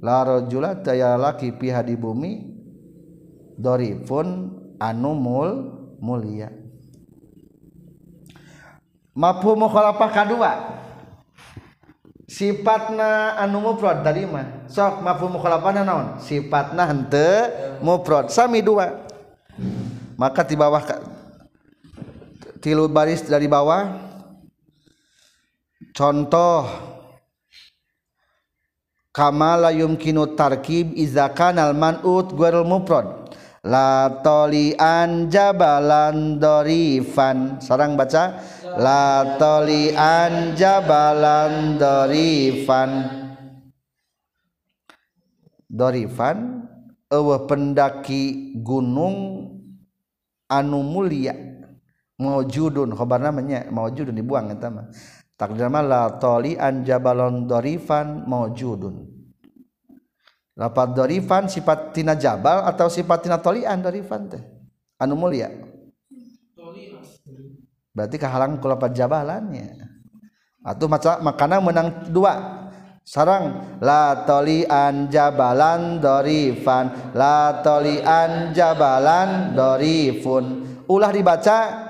[0.00, 2.32] la rajula daya laki pihak di bumi
[3.60, 5.50] dorifun anu mul
[6.00, 6.48] mulia
[9.12, 10.52] mafhum mukhalafah kadua
[12.24, 17.52] sifatna anu mufrad tadi mah sok mafhum mukhalafahna naon sifatna henteu
[17.84, 19.04] mufrad sami dua
[20.16, 20.80] maka di bawah
[22.60, 23.88] tilu baris dari bawah
[25.96, 26.68] contoh
[29.16, 33.32] kama la yumkinu tarkib iza kanal man'ut ghairul muprod
[33.64, 34.12] la
[34.76, 38.38] an jabalan dorifan sarang baca
[38.76, 39.24] la
[39.96, 42.90] an jabalan dorifan
[45.64, 46.36] dorifan
[47.08, 49.48] eueuh pendaki gunung
[50.52, 51.34] anu mulia
[52.20, 54.86] mau judun maujudun namanya mau judun dibuang entah mah
[55.40, 59.08] takdir mah la talian jabalon dorifan judun
[60.60, 64.42] lapat dorifan sifat tina jabal atau sifat tina an dorifan teh
[65.00, 65.48] anu mulia
[67.96, 69.68] berarti kehalang kulapat lapat jabalannya
[70.60, 72.34] atau maca makana menang dua
[73.00, 74.28] sarang la
[74.68, 77.64] an jabalan dorifan la
[78.04, 80.44] an jabalan dorifun
[80.84, 81.89] ulah dibaca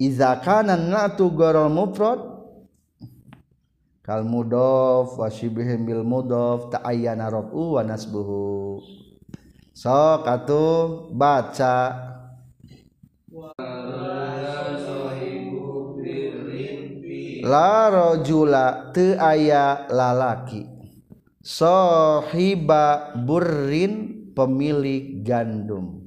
[0.00, 2.20] iza kana natu gharal mufrad
[4.00, 8.80] kal mudof wa shibhim bil mudof ta'ayyana rafu wa nasbuhu
[9.74, 10.64] so katu
[11.16, 11.76] baca
[17.42, 20.62] la rajula teu aya lalaki
[21.42, 26.00] sahiba burrin pemilik gandum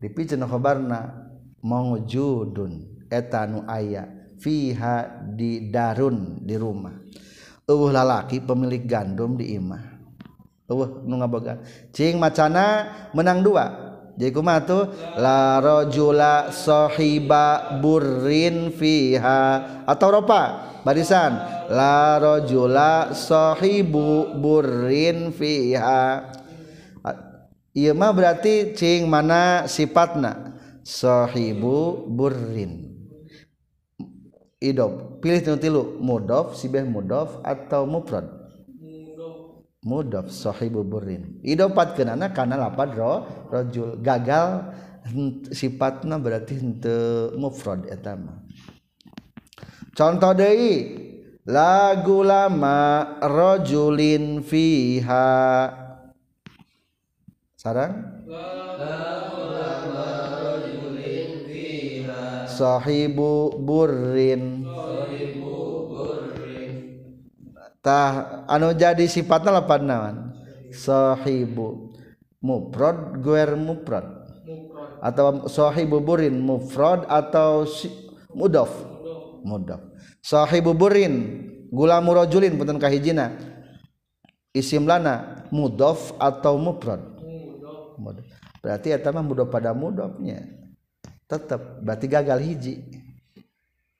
[0.00, 1.25] dipijen khabarna
[1.66, 4.06] mawjudun etanu aya
[4.38, 6.94] fiha di darun di rumah
[7.66, 9.82] uh lalaki pemilik gandum di imah
[10.70, 11.58] uh nu ngaboga
[11.90, 13.66] cing macana menang dua
[14.16, 14.82] jadi kumaha tuh
[15.20, 19.42] la rajula sahiba burrin fiha
[19.84, 20.42] atau ropa
[20.86, 21.34] barisan
[21.68, 26.32] la rajula sahibu burrin fiha
[27.76, 30.55] iya mah berarti cing mana sifatna
[30.86, 32.94] sahibu burrin
[34.62, 38.22] idop pilih tilu tilu mudof sibeh mudof atau mufrad
[39.82, 44.62] mudof sahibu burrin idop pat kenana karena lapad ro rojul gagal
[45.50, 46.98] sifatna berarti hente
[47.34, 48.46] mufrad etama
[49.98, 50.70] contoh dei
[51.50, 55.66] lagu lama rojulin fiha
[57.58, 58.22] sarang
[62.56, 64.64] sahibu burrin
[67.84, 70.16] tah anu jadi sifatnya lapan naon
[70.72, 71.92] sahibu
[72.40, 74.08] mufrad guer mufrad
[75.04, 77.92] atau sahibu burrin mufrad atau si,
[78.32, 78.72] mudof
[79.44, 79.84] mudof
[80.24, 83.36] sahibu burrin gula rajulin punten kahijina
[84.56, 87.04] isim lana mudof atau mufrad
[88.64, 90.55] berarti eta mah pada mudofnya
[91.26, 92.74] tetap berarti gagal hiji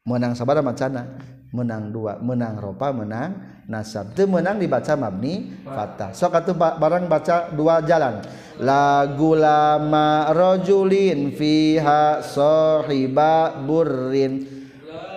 [0.06, 1.18] menang sabar macana
[1.50, 7.50] menang dua menang ropa menang nasab itu menang dibaca mabni fatah so atau barang baca
[7.50, 8.22] dua jalan
[8.62, 14.46] lagu lama rojulin fiha sohiba burrin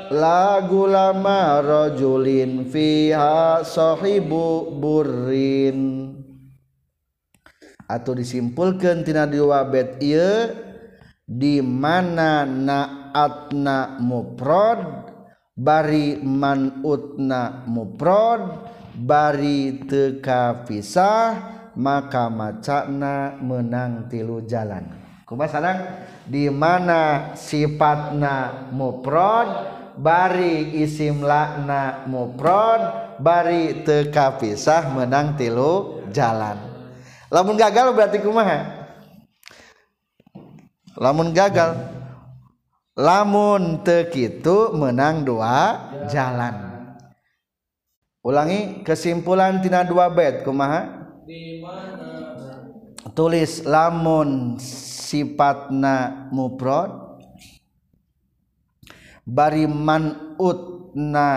[0.09, 6.09] lagu lama rojulin fiha sohibu burrin
[7.85, 10.49] atau disimpulkan tina dua bet iya
[11.29, 15.05] Dimana naatna mupron
[15.53, 18.57] barii manutna mupron
[18.97, 21.29] barii tekafiah
[21.77, 24.89] maka macana menang tilu jalan
[25.29, 25.45] kuma
[26.25, 27.01] dimana
[27.37, 29.69] sifatna mupron
[30.01, 32.81] bari issim lakna mupron
[33.21, 36.57] barii tekafiah menang tilu jalan
[37.29, 38.78] Lapun gakgal berarti kuma
[40.99, 41.79] lamun gagal
[42.99, 46.53] lamun tekitu menang dua jalan
[48.19, 51.07] ulangi kesimpulan tina dua bed kumaha
[53.15, 57.15] tulis lamun sifatna muprod
[59.23, 61.29] bari manutna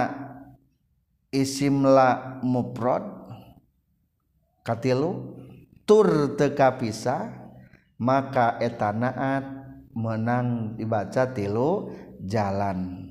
[1.30, 3.06] isimla muprod
[4.66, 5.38] katilu
[5.86, 7.41] tur teka pisah
[8.00, 8.32] Ma
[8.62, 9.44] etanaat
[9.92, 11.92] menang dibaca tilo
[12.24, 13.04] jalan.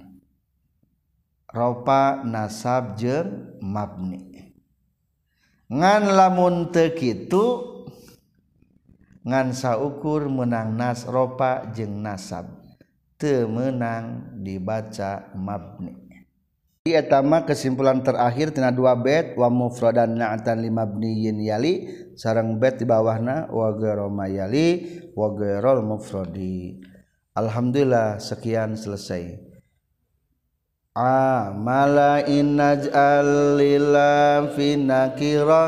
[1.51, 3.27] ropa nasabj
[3.59, 6.55] mabne.lamun
[9.21, 12.47] ngansa ukur menang nas ropa jeng nasab
[13.19, 15.93] Temenang dibaca mabne.
[16.81, 21.85] I etama kesimpulan terakhirtina dua be wamufrodan naatanlimabni yin yali,
[22.17, 26.79] sarang bed di bawahna wagero mayali wagerol mufrodi
[27.31, 29.39] Alhamdulillah sekian selesai
[30.95, 34.51] amala innaj'al lillah
[35.15, 35.65] kira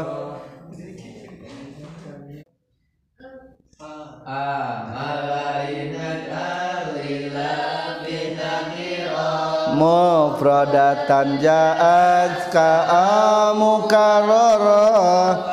[9.73, 15.52] Mufrodatan ja'at ka'amukarrara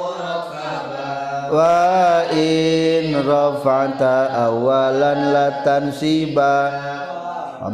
[1.51, 6.55] wa in rafa'ta awalan latansiba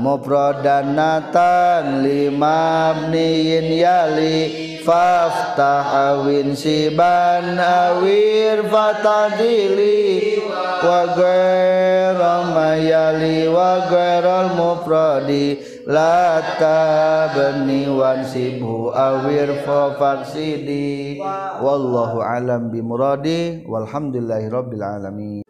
[0.01, 4.37] mufradan natan limabniin yali
[4.81, 10.41] faftah awin siban awir fatadili
[10.81, 21.15] wa ghaira mayali wa ghairul mufradi la tabni wansibhu awir fafaksidi
[21.63, 25.46] wallahu alam bimuradi walhamdulillahi rabbil alamin